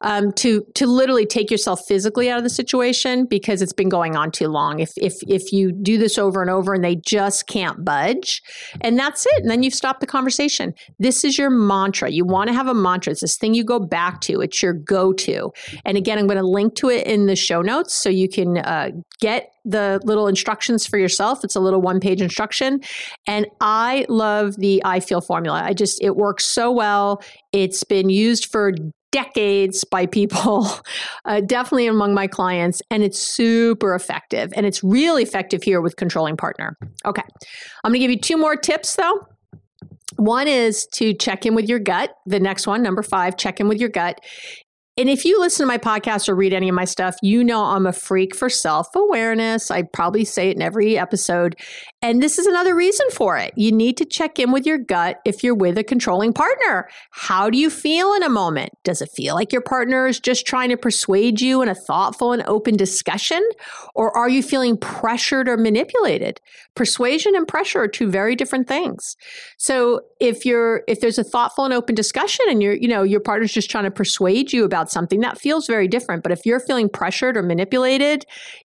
um, 0.00 0.32
to, 0.32 0.64
to 0.74 0.86
literally 0.86 1.26
take 1.26 1.50
yourself 1.50 1.80
physically 1.86 2.30
out 2.30 2.38
of 2.38 2.44
the 2.44 2.50
situation 2.50 3.26
because 3.26 3.62
it's 3.62 3.72
been 3.72 3.88
going 3.88 4.16
on 4.16 4.30
too 4.30 4.48
long. 4.48 4.80
If, 4.80 4.90
if, 4.96 5.14
if 5.26 5.52
you 5.52 5.72
do 5.72 5.98
this 5.98 6.18
over 6.18 6.40
and 6.40 6.50
over 6.50 6.74
and 6.74 6.82
they 6.82 6.96
just 6.96 7.46
can't 7.46 7.84
budge, 7.84 8.42
and 8.80 8.98
that's 8.98 9.26
it. 9.26 9.42
And 9.42 9.50
then 9.50 9.62
you've 9.62 9.74
stopped 9.74 10.00
the 10.00 10.06
conversation. 10.06 10.74
This 10.98 11.24
is 11.24 11.38
your 11.38 11.50
mantra. 11.60 12.10
You 12.10 12.24
want 12.24 12.48
to 12.48 12.54
have 12.54 12.66
a 12.66 12.74
mantra. 12.74 13.12
It's 13.12 13.20
this 13.20 13.36
thing 13.36 13.54
you 13.54 13.64
go 13.64 13.78
back 13.78 14.20
to. 14.22 14.40
It's 14.40 14.62
your 14.62 14.72
go-to. 14.72 15.52
And 15.84 15.96
again, 15.96 16.18
I'm 16.18 16.26
going 16.26 16.38
to 16.38 16.46
link 16.46 16.74
to 16.76 16.88
it 16.88 17.06
in 17.06 17.26
the 17.26 17.36
show 17.36 17.62
notes 17.62 17.94
so 17.94 18.08
you 18.08 18.28
can 18.28 18.58
uh, 18.58 18.90
get 19.20 19.52
the 19.64 20.00
little 20.04 20.26
instructions 20.26 20.86
for 20.86 20.98
yourself. 20.98 21.44
It's 21.44 21.56
a 21.56 21.60
little 21.60 21.80
one-page 21.80 22.20
instruction, 22.20 22.80
and 23.26 23.46
I 23.60 24.06
love 24.08 24.56
the 24.56 24.82
I 24.84 25.00
feel 25.00 25.20
formula. 25.20 25.62
I 25.62 25.74
just 25.74 26.02
it 26.02 26.16
works 26.16 26.46
so 26.46 26.70
well. 26.70 27.22
It's 27.52 27.84
been 27.84 28.10
used 28.10 28.46
for 28.46 28.72
decades 29.12 29.84
by 29.84 30.06
people, 30.06 30.68
uh, 31.24 31.40
definitely 31.40 31.86
among 31.86 32.14
my 32.14 32.26
clients, 32.26 32.80
and 32.90 33.02
it's 33.02 33.18
super 33.18 33.94
effective. 33.94 34.52
And 34.56 34.66
it's 34.66 34.82
really 34.82 35.22
effective 35.22 35.62
here 35.62 35.80
with 35.80 35.96
controlling 35.96 36.36
partner. 36.36 36.76
Okay, 37.04 37.22
I'm 37.84 37.90
going 37.90 38.00
to 38.00 38.06
give 38.06 38.10
you 38.10 38.20
two 38.20 38.36
more 38.36 38.56
tips 38.56 38.96
though 38.96 39.26
one 40.16 40.48
is 40.48 40.86
to 40.94 41.14
check 41.14 41.46
in 41.46 41.54
with 41.54 41.68
your 41.68 41.78
gut. 41.78 42.10
The 42.26 42.40
next 42.40 42.66
one, 42.66 42.82
number 42.82 43.02
five, 43.02 43.36
check 43.36 43.60
in 43.60 43.68
with 43.68 43.78
your 43.78 43.88
gut. 43.88 44.20
And 44.96 45.08
if 45.08 45.24
you 45.24 45.40
listen 45.40 45.64
to 45.64 45.66
my 45.66 45.78
podcast 45.78 46.28
or 46.28 46.34
read 46.34 46.52
any 46.52 46.68
of 46.68 46.74
my 46.74 46.84
stuff, 46.84 47.16
you 47.22 47.42
know 47.42 47.64
I'm 47.64 47.86
a 47.86 47.92
freak 47.92 48.34
for 48.36 48.50
self 48.50 48.88
awareness. 48.94 49.70
I 49.70 49.82
probably 49.82 50.24
say 50.24 50.50
it 50.50 50.56
in 50.56 50.62
every 50.62 50.98
episode. 50.98 51.56
And 52.02 52.22
this 52.22 52.38
is 52.38 52.46
another 52.46 52.74
reason 52.74 53.06
for 53.10 53.36
it. 53.36 53.52
You 53.56 53.72
need 53.72 53.98
to 53.98 54.06
check 54.06 54.38
in 54.38 54.52
with 54.52 54.64
your 54.64 54.78
gut 54.78 55.20
if 55.26 55.44
you're 55.44 55.54
with 55.54 55.76
a 55.76 55.84
controlling 55.84 56.32
partner. 56.32 56.88
How 57.10 57.50
do 57.50 57.58
you 57.58 57.68
feel 57.68 58.14
in 58.14 58.22
a 58.22 58.30
moment? 58.30 58.72
Does 58.84 59.02
it 59.02 59.10
feel 59.14 59.34
like 59.34 59.52
your 59.52 59.60
partner 59.60 60.06
is 60.06 60.18
just 60.18 60.46
trying 60.46 60.70
to 60.70 60.78
persuade 60.78 61.42
you 61.42 61.60
in 61.60 61.68
a 61.68 61.74
thoughtful 61.74 62.32
and 62.32 62.42
open 62.46 62.76
discussion? 62.76 63.46
Or 63.94 64.16
are 64.16 64.30
you 64.30 64.42
feeling 64.42 64.78
pressured 64.78 65.46
or 65.46 65.58
manipulated? 65.58 66.40
Persuasion 66.74 67.36
and 67.36 67.46
pressure 67.46 67.80
are 67.80 67.88
two 67.88 68.10
very 68.10 68.34
different 68.34 68.66
things. 68.66 69.14
So 69.58 70.00
if 70.20 70.46
you're 70.46 70.82
if 70.88 71.00
there's 71.00 71.18
a 71.18 71.24
thoughtful 71.24 71.66
and 71.66 71.74
open 71.74 71.94
discussion 71.94 72.46
and 72.48 72.62
you're, 72.62 72.74
you 72.74 72.88
know, 72.88 73.02
your 73.02 73.20
partner's 73.20 73.52
just 73.52 73.70
trying 73.70 73.84
to 73.84 73.90
persuade 73.90 74.54
you 74.54 74.64
about 74.64 74.90
something, 74.90 75.20
that 75.20 75.38
feels 75.38 75.66
very 75.66 75.86
different. 75.86 76.22
But 76.22 76.32
if 76.32 76.46
you're 76.46 76.60
feeling 76.60 76.88
pressured 76.88 77.36
or 77.36 77.42
manipulated, 77.42 78.24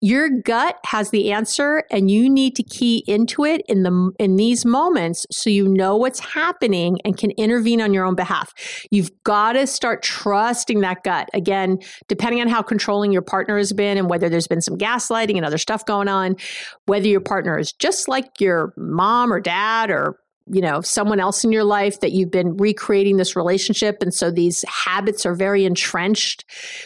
your 0.00 0.28
gut 0.28 0.76
has 0.84 1.10
the 1.10 1.32
answer 1.32 1.84
and 1.90 2.10
you 2.10 2.28
need 2.28 2.54
to 2.56 2.62
key 2.62 3.02
into 3.06 3.44
it 3.44 3.62
in 3.68 3.82
the 3.82 4.12
in 4.18 4.36
these 4.36 4.64
moments 4.64 5.24
so 5.30 5.48
you 5.48 5.66
know 5.68 5.96
what's 5.96 6.20
happening 6.20 6.98
and 7.04 7.16
can 7.16 7.30
intervene 7.32 7.80
on 7.80 7.94
your 7.94 8.04
own 8.04 8.14
behalf. 8.14 8.52
You've 8.90 9.10
got 9.24 9.52
to 9.52 9.66
start 9.66 10.02
trusting 10.02 10.80
that 10.80 11.02
gut. 11.02 11.28
Again 11.32 11.78
depending 12.08 12.40
on 12.40 12.48
how 12.48 12.62
controlling 12.62 13.12
your 13.12 13.22
partner 13.22 13.56
has 13.56 13.72
been 13.72 13.96
and 13.96 14.10
whether 14.10 14.28
there's 14.28 14.46
been 14.46 14.60
some 14.60 14.76
gaslighting 14.76 15.36
and 15.36 15.44
other 15.46 15.58
stuff 15.58 15.84
going 15.86 16.08
on 16.08 16.36
whether 16.86 17.08
your 17.08 17.20
partner 17.20 17.58
is 17.58 17.72
just 17.72 18.08
like 18.08 18.40
your 18.40 18.72
mom 18.76 19.32
or 19.32 19.40
dad 19.40 19.90
or 19.90 20.18
you 20.48 20.60
know 20.60 20.80
someone 20.80 21.20
else 21.20 21.44
in 21.44 21.52
your 21.52 21.64
life 21.64 22.00
that 22.00 22.12
you've 22.12 22.30
been 22.30 22.56
recreating 22.56 23.16
this 23.16 23.34
relationship 23.34 24.02
and 24.02 24.14
so 24.14 24.30
these 24.30 24.64
habits 24.68 25.26
are 25.26 25.34
very 25.34 25.64
entrenched 25.64 26.44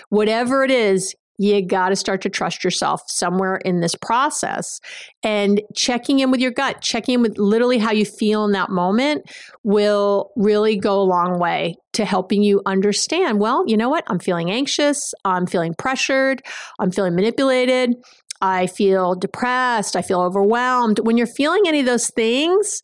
whatever 0.09 0.65
it 0.65 0.71
is 0.71 1.15
you 1.41 1.63
got 1.63 1.89
to 1.89 1.97
start 1.97 2.21
to 2.21 2.29
trust 2.29 2.63
yourself 2.63 3.03
somewhere 3.07 3.57
in 3.65 3.81
this 3.81 3.95
process 3.95 4.79
and 5.23 5.63
checking 5.75 6.19
in 6.19 6.31
with 6.31 6.39
your 6.39 6.51
gut 6.51 6.83
checking 6.83 7.15
in 7.15 7.23
with 7.23 7.39
literally 7.39 7.79
how 7.79 7.91
you 7.91 8.05
feel 8.05 8.45
in 8.45 8.53
that 8.53 8.69
moment 8.69 9.23
will 9.63 10.31
really 10.37 10.77
go 10.77 11.01
a 11.01 11.03
long 11.03 11.39
way 11.39 11.75
to 11.95 12.05
helping 12.05 12.43
you 12.43 12.61
understand 12.67 13.41
well 13.41 13.65
you 13.67 13.77
know 13.77 13.89
what 13.89 14.05
i'm 14.09 14.19
feeling 14.19 14.51
anxious 14.51 15.15
i'm 15.25 15.47
feeling 15.47 15.75
pressured 15.75 16.43
i'm 16.79 16.91
feeling 16.91 17.15
manipulated 17.15 17.95
I 18.43 18.69
feel 18.69 19.15
depressed. 19.15 19.97
I 19.97 20.01
feel 20.01 20.23
overwhelmed. 20.23 21.01
When 21.01 21.19
you're 21.19 21.27
feeling 21.27 21.65
any 21.67 21.81
of 21.81 21.87
those 21.87 22.09
things, 22.09 22.81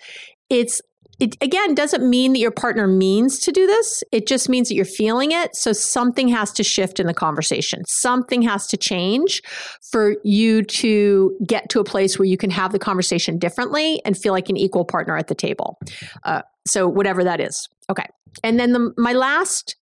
it's 0.50 0.82
it 1.18 1.36
again 1.40 1.74
doesn't 1.74 2.08
mean 2.08 2.32
that 2.34 2.38
your 2.38 2.50
partner 2.50 2.86
means 2.86 3.38
to 3.40 3.52
do 3.52 3.66
this. 3.66 4.04
It 4.12 4.26
just 4.26 4.48
means 4.48 4.68
that 4.68 4.74
you're 4.74 4.84
feeling 4.84 5.32
it. 5.32 5.56
So 5.56 5.72
something 5.72 6.28
has 6.28 6.52
to 6.52 6.62
shift 6.62 7.00
in 7.00 7.06
the 7.06 7.14
conversation. 7.14 7.84
Something 7.86 8.42
has 8.42 8.66
to 8.68 8.76
change 8.76 9.42
for 9.90 10.16
you 10.24 10.62
to 10.62 11.36
get 11.46 11.70
to 11.70 11.80
a 11.80 11.84
place 11.84 12.18
where 12.18 12.26
you 12.26 12.36
can 12.36 12.50
have 12.50 12.72
the 12.72 12.78
conversation 12.78 13.38
differently 13.38 14.00
and 14.04 14.16
feel 14.16 14.32
like 14.32 14.50
an 14.50 14.56
equal 14.56 14.84
partner 14.84 15.16
at 15.16 15.28
the 15.28 15.34
table. 15.34 15.78
Uh, 16.24 16.42
so 16.66 16.86
whatever 16.86 17.24
that 17.24 17.40
is. 17.40 17.68
Okay. 17.88 18.06
And 18.44 18.60
then 18.60 18.72
the, 18.72 18.92
my 18.98 19.12
last 19.12 19.76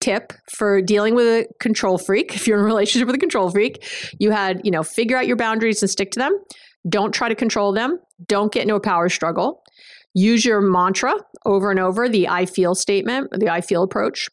tip 0.00 0.32
for 0.52 0.80
dealing 0.80 1.14
with 1.14 1.26
a 1.26 1.46
control 1.60 1.98
freak, 1.98 2.34
if 2.34 2.46
you're 2.46 2.56
in 2.56 2.62
a 2.62 2.66
relationship 2.66 3.06
with 3.06 3.16
a 3.16 3.20
control 3.20 3.50
freak, 3.50 3.84
you 4.18 4.30
had, 4.30 4.60
you 4.64 4.70
know, 4.70 4.82
figure 4.82 5.16
out 5.16 5.26
your 5.26 5.36
boundaries 5.36 5.82
and 5.82 5.90
stick 5.90 6.10
to 6.12 6.18
them. 6.18 6.38
Don't 6.88 7.12
try 7.12 7.28
to 7.28 7.34
control 7.34 7.72
them. 7.72 7.98
Don't 8.26 8.52
get 8.52 8.62
into 8.62 8.76
a 8.76 8.80
power 8.80 9.08
struggle. 9.08 9.62
Use 10.18 10.46
your 10.46 10.62
mantra 10.62 11.12
over 11.44 11.70
and 11.70 11.78
over, 11.78 12.08
the 12.08 12.26
I 12.26 12.46
feel 12.46 12.74
statement, 12.74 13.28
the 13.38 13.50
I 13.50 13.60
feel 13.60 13.82
approach. 13.82 14.30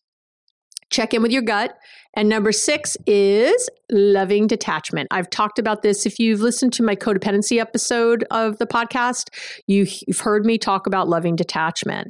Check 0.94 1.16
in 1.16 1.24
with 1.24 1.32
your 1.32 1.42
gut. 1.42 1.76
And 2.16 2.30
number 2.30 2.52
six 2.52 2.96
is 3.08 3.68
loving 3.90 4.46
detachment. 4.46 5.08
I've 5.10 5.32
talked 5.32 5.58
about 5.58 5.82
this. 5.82 6.06
If 6.06 6.20
you've 6.20 6.42
listened 6.42 6.72
to 6.74 6.84
my 6.84 6.96
codependency 6.96 7.60
episode 7.60 8.24
of 8.30 8.60
the 8.60 8.68
podcast, 8.68 9.30
you've 9.66 10.20
heard 10.20 10.46
me 10.46 10.60
talk 10.60 10.86
about 10.86 11.10
loving 11.10 11.36
detachment. 11.36 12.10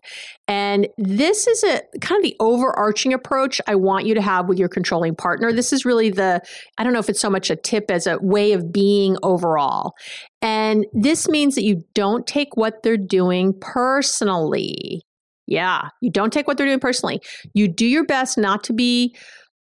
And 0.49 0.89
this 0.97 1.47
is 1.47 1.63
a 1.63 1.81
kind 2.01 2.19
of 2.19 2.23
the 2.23 2.35
overarching 2.41 3.13
approach 3.13 3.61
I 3.65 3.75
want 3.75 4.05
you 4.05 4.13
to 4.15 4.21
have 4.21 4.49
with 4.49 4.59
your 4.59 4.67
controlling 4.67 5.15
partner. 5.15 5.53
This 5.53 5.71
is 5.71 5.85
really 5.85 6.09
the, 6.09 6.41
I 6.77 6.83
don't 6.83 6.91
know 6.91 6.99
if 6.99 7.07
it's 7.07 7.21
so 7.21 7.29
much 7.29 7.49
a 7.49 7.55
tip 7.55 7.89
as 7.89 8.05
a 8.05 8.17
way 8.19 8.51
of 8.51 8.73
being 8.73 9.15
overall. 9.23 9.93
And 10.41 10.85
this 10.91 11.29
means 11.29 11.55
that 11.55 11.63
you 11.63 11.83
don't 11.93 12.27
take 12.27 12.57
what 12.57 12.83
they're 12.83 12.97
doing 12.97 13.53
personally. 13.61 15.03
Yeah, 15.47 15.89
you 16.01 16.09
don't 16.09 16.31
take 16.31 16.47
what 16.47 16.57
they're 16.57 16.67
doing 16.67 16.79
personally. 16.79 17.21
You 17.53 17.67
do 17.67 17.85
your 17.85 18.05
best 18.05 18.37
not 18.37 18.63
to 18.65 18.73
be 18.73 19.15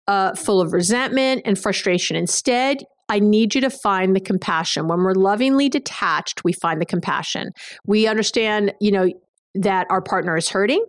uh, 0.06 0.34
full 0.34 0.60
of 0.60 0.72
resentment 0.72 1.42
and 1.44 1.58
frustration. 1.58 2.16
Instead, 2.16 2.84
I 3.08 3.18
need 3.18 3.54
you 3.54 3.60
to 3.60 3.70
find 3.70 4.16
the 4.16 4.20
compassion. 4.20 4.88
When 4.88 5.00
we're 5.00 5.14
lovingly 5.14 5.68
detached, 5.68 6.44
we 6.44 6.52
find 6.52 6.80
the 6.80 6.86
compassion. 6.86 7.50
We 7.86 8.06
understand, 8.06 8.72
you 8.80 8.90
know, 8.90 9.10
that 9.54 9.86
our 9.90 10.00
partner 10.00 10.36
is 10.36 10.48
hurting. 10.48 10.84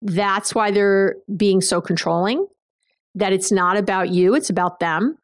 That's 0.00 0.54
why 0.54 0.70
they're 0.70 1.16
being 1.36 1.60
so 1.60 1.80
controlling, 1.80 2.46
that 3.14 3.32
it's 3.32 3.52
not 3.52 3.76
about 3.76 4.10
you, 4.10 4.34
it's 4.34 4.48
about 4.48 4.80
them. 4.80 5.18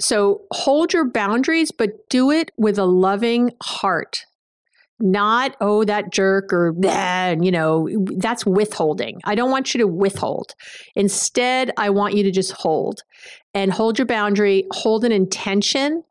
So 0.00 0.42
hold 0.50 0.92
your 0.92 1.08
boundaries, 1.08 1.70
but 1.70 1.90
do 2.10 2.30
it 2.30 2.50
with 2.58 2.78
a 2.78 2.84
loving 2.84 3.52
heart 3.62 4.24
not 5.02 5.56
oh 5.60 5.84
that 5.84 6.12
jerk 6.12 6.52
or 6.52 6.74
that 6.78 7.42
you 7.42 7.50
know 7.50 7.88
that's 8.16 8.46
withholding. 8.46 9.20
I 9.24 9.34
don't 9.34 9.50
want 9.50 9.74
you 9.74 9.78
to 9.78 9.86
withhold. 9.86 10.54
Instead 10.94 11.72
i 11.76 11.90
want 11.90 12.14
you 12.14 12.22
to 12.22 12.30
just 12.30 12.52
hold 12.52 13.02
and 13.52 13.72
hold 13.72 13.98
your 13.98 14.06
boundary 14.06 14.64
hold 14.70 15.04
an 15.04 15.12
intention 15.12 16.02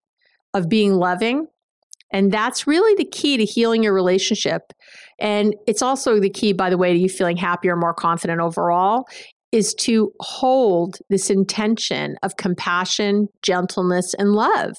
of 0.54 0.68
being 0.68 0.94
loving 0.94 1.48
and 2.12 2.32
that's 2.32 2.68
really 2.68 2.96
the 2.96 3.10
key 3.10 3.38
to 3.38 3.46
healing 3.46 3.84
your 3.84 3.94
relationship. 3.94 4.74
And 5.18 5.56
it's 5.66 5.82
also 5.82 6.20
the 6.20 6.30
key 6.30 6.54
by 6.54 6.70
the 6.70 6.78
way 6.78 6.94
to 6.94 7.00
you 7.00 7.10
feeling 7.10 7.38
happier 7.38 7.76
more 7.76 7.94
confident 7.94 8.42
overall 8.42 9.06
is 9.52 9.74
to 9.74 10.14
hold 10.22 10.98
this 11.10 11.30
intention 11.30 12.18
of 12.24 12.38
compassion, 12.38 13.28
gentleness, 13.42 14.14
and 14.14 14.34
love. 14.34 14.78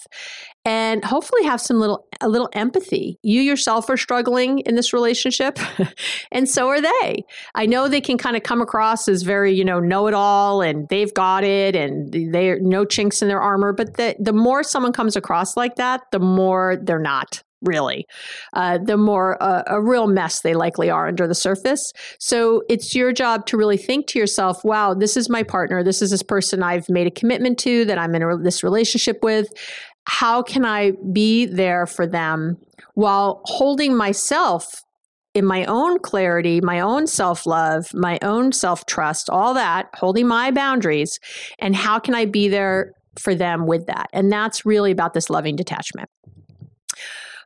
And 0.64 1.04
hopefully 1.04 1.42
have 1.42 1.60
some 1.60 1.80
little 1.80 2.06
a 2.20 2.28
little 2.28 2.48
empathy. 2.52 3.18
You 3.22 3.40
yourself 3.40 3.90
are 3.90 3.96
struggling 3.96 4.60
in 4.60 4.76
this 4.76 4.92
relationship, 4.92 5.58
and 6.32 6.48
so 6.48 6.68
are 6.68 6.80
they. 6.80 7.24
I 7.56 7.66
know 7.66 7.88
they 7.88 8.00
can 8.00 8.16
kind 8.16 8.36
of 8.36 8.44
come 8.44 8.62
across 8.62 9.08
as 9.08 9.22
very, 9.22 9.52
you 9.52 9.64
know, 9.64 9.80
know-it-all 9.80 10.62
and 10.62 10.88
they've 10.88 11.12
got 11.12 11.42
it 11.42 11.74
and 11.74 12.32
they're 12.32 12.60
no 12.60 12.84
chinks 12.84 13.22
in 13.22 13.28
their 13.28 13.40
armor, 13.40 13.72
but 13.72 13.96
the 13.96 14.14
the 14.20 14.32
more 14.32 14.62
someone 14.62 14.92
comes 14.92 15.16
across 15.16 15.56
like 15.56 15.74
that, 15.76 16.02
the 16.12 16.20
more 16.20 16.76
they're 16.80 17.00
not 17.00 17.42
really, 17.62 18.06
uh, 18.52 18.78
the 18.78 18.96
more 18.96 19.42
uh, 19.42 19.62
a 19.66 19.80
real 19.80 20.06
mess 20.06 20.40
they 20.40 20.54
likely 20.54 20.90
are 20.90 21.08
under 21.08 21.26
the 21.26 21.34
surface. 21.34 21.92
So 22.18 22.62
it's 22.68 22.94
your 22.94 23.12
job 23.12 23.46
to 23.46 23.56
really 23.56 23.76
think 23.76 24.06
to 24.08 24.18
yourself, 24.18 24.64
wow, 24.64 24.94
this 24.94 25.16
is 25.16 25.28
my 25.28 25.42
partner. 25.42 25.82
This 25.82 26.02
is 26.02 26.10
this 26.10 26.22
person 26.22 26.62
I've 26.62 26.88
made 26.88 27.06
a 27.06 27.10
commitment 27.10 27.58
to 27.60 27.84
that 27.86 27.98
I'm 27.98 28.14
in 28.14 28.42
this 28.42 28.62
relationship 28.62 29.18
with. 29.22 29.48
How 30.04 30.42
can 30.42 30.64
I 30.64 30.92
be 31.12 31.46
there 31.46 31.86
for 31.86 32.06
them 32.06 32.58
while 32.94 33.40
holding 33.44 33.96
myself 33.96 34.82
in 35.34 35.44
my 35.44 35.64
own 35.64 35.98
clarity, 35.98 36.60
my 36.60 36.80
own 36.80 37.06
self 37.06 37.46
love, 37.46 37.86
my 37.94 38.18
own 38.22 38.52
self 38.52 38.84
trust, 38.86 39.30
all 39.30 39.54
that, 39.54 39.88
holding 39.94 40.26
my 40.26 40.50
boundaries, 40.50 41.18
and 41.58 41.74
how 41.74 41.98
can 41.98 42.14
I 42.14 42.26
be 42.26 42.48
there 42.48 42.92
for 43.18 43.34
them 43.34 43.66
with 43.66 43.86
that? 43.86 44.08
And 44.12 44.30
that's 44.30 44.66
really 44.66 44.90
about 44.90 45.14
this 45.14 45.30
loving 45.30 45.56
detachment. 45.56 46.10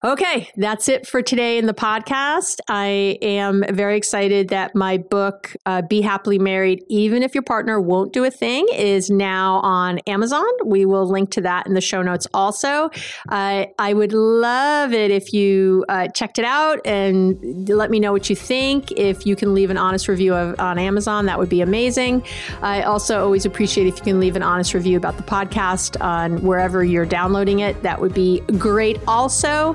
Okay, 0.05 0.51
that's 0.57 0.90
it 0.90 1.07
for 1.07 1.22
today 1.22 1.57
in 1.57 1.64
the 1.64 1.72
podcast. 1.72 2.61
I 2.68 3.18
am 3.22 3.64
very 3.70 3.97
excited 3.97 4.49
that 4.49 4.74
my 4.74 4.99
book, 4.99 5.57
uh, 5.64 5.80
Be 5.82 6.03
Happily 6.03 6.38
Married, 6.38 6.84
Even 6.88 7.22
If 7.22 7.34
Your 7.34 7.42
Partner 7.42 7.80
Won't 7.80 8.12
Do 8.12 8.22
a 8.24 8.30
Thing, 8.30 8.66
is 8.74 9.09
now 9.09 9.55
on 9.61 9.99
Amazon. 10.01 10.44
We 10.66 10.84
will 10.84 11.07
link 11.07 11.30
to 11.32 11.40
that 11.40 11.66
in 11.66 11.72
the 11.72 11.80
show 11.80 12.03
notes 12.03 12.26
also. 12.34 12.90
Uh, 13.30 13.66
I 13.78 13.94
would 13.94 14.12
love 14.12 14.92
it 14.92 15.11
if 15.11 15.32
you 15.32 15.86
uh, 15.88 16.09
checked 16.09 16.38
it 16.38 16.44
out 16.44 16.86
and 16.86 17.66
let 17.66 17.90
me 17.90 17.99
know 17.99 18.12
what 18.12 18.28
you 18.28 18.36
think. 18.36 18.92
If 18.92 19.24
you 19.24 19.34
can 19.34 19.55
leave 19.55 19.70
an 19.70 19.78
honest 19.78 20.09
review 20.09 20.34
of, 20.34 20.61
on 20.61 20.78
Amazon, 20.78 21.24
that 21.24 21.38
would 21.38 21.49
be 21.49 21.62
amazing. 21.62 22.22
I 22.61 22.82
also 22.82 23.24
always 23.24 23.47
appreciate 23.47 23.86
if 23.86 23.97
you 23.97 24.05
can 24.05 24.20
leave 24.20 24.36
an 24.36 24.42
honest 24.42 24.74
review 24.74 24.99
about 24.99 25.16
the 25.16 25.22
podcast 25.22 25.99
on 26.05 26.42
wherever 26.42 26.84
you're 26.84 27.07
downloading 27.07 27.61
it. 27.61 27.82
That 27.82 27.99
would 27.99 28.12
be 28.12 28.40
great 28.59 28.99
also. 29.09 29.74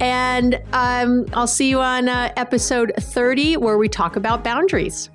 And 0.00 0.60
um, 0.72 1.26
I'll 1.32 1.46
see 1.46 1.68
you 1.68 1.78
on 1.80 2.08
uh, 2.08 2.32
episode 2.36 2.92
30 2.98 3.58
where 3.58 3.78
we 3.78 3.88
talk 3.88 4.16
about 4.16 4.42
boundaries. 4.44 5.10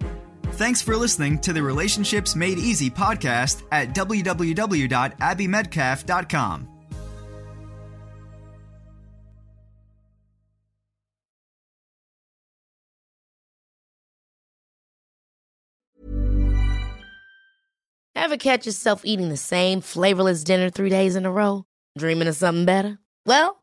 Thanks 0.53 0.81
for 0.81 0.95
listening 0.95 1.39
to 1.39 1.51
the 1.53 1.63
Relationships 1.63 2.35
Made 2.35 2.59
Easy 2.59 2.89
podcast 2.89 3.63
at 3.71 3.93
www.abbymedcalf.com. 3.95 6.69
Ever 18.15 18.37
catch 18.37 18.65
yourself 18.65 19.01
eating 19.03 19.29
the 19.29 19.37
same 19.37 19.81
flavorless 19.81 20.43
dinner 20.43 20.69
three 20.69 20.89
days 20.89 21.15
in 21.15 21.25
a 21.25 21.31
row? 21.31 21.65
Dreaming 21.97 22.27
of 22.27 22.35
something 22.35 22.65
better? 22.65 22.99
Well, 23.25 23.62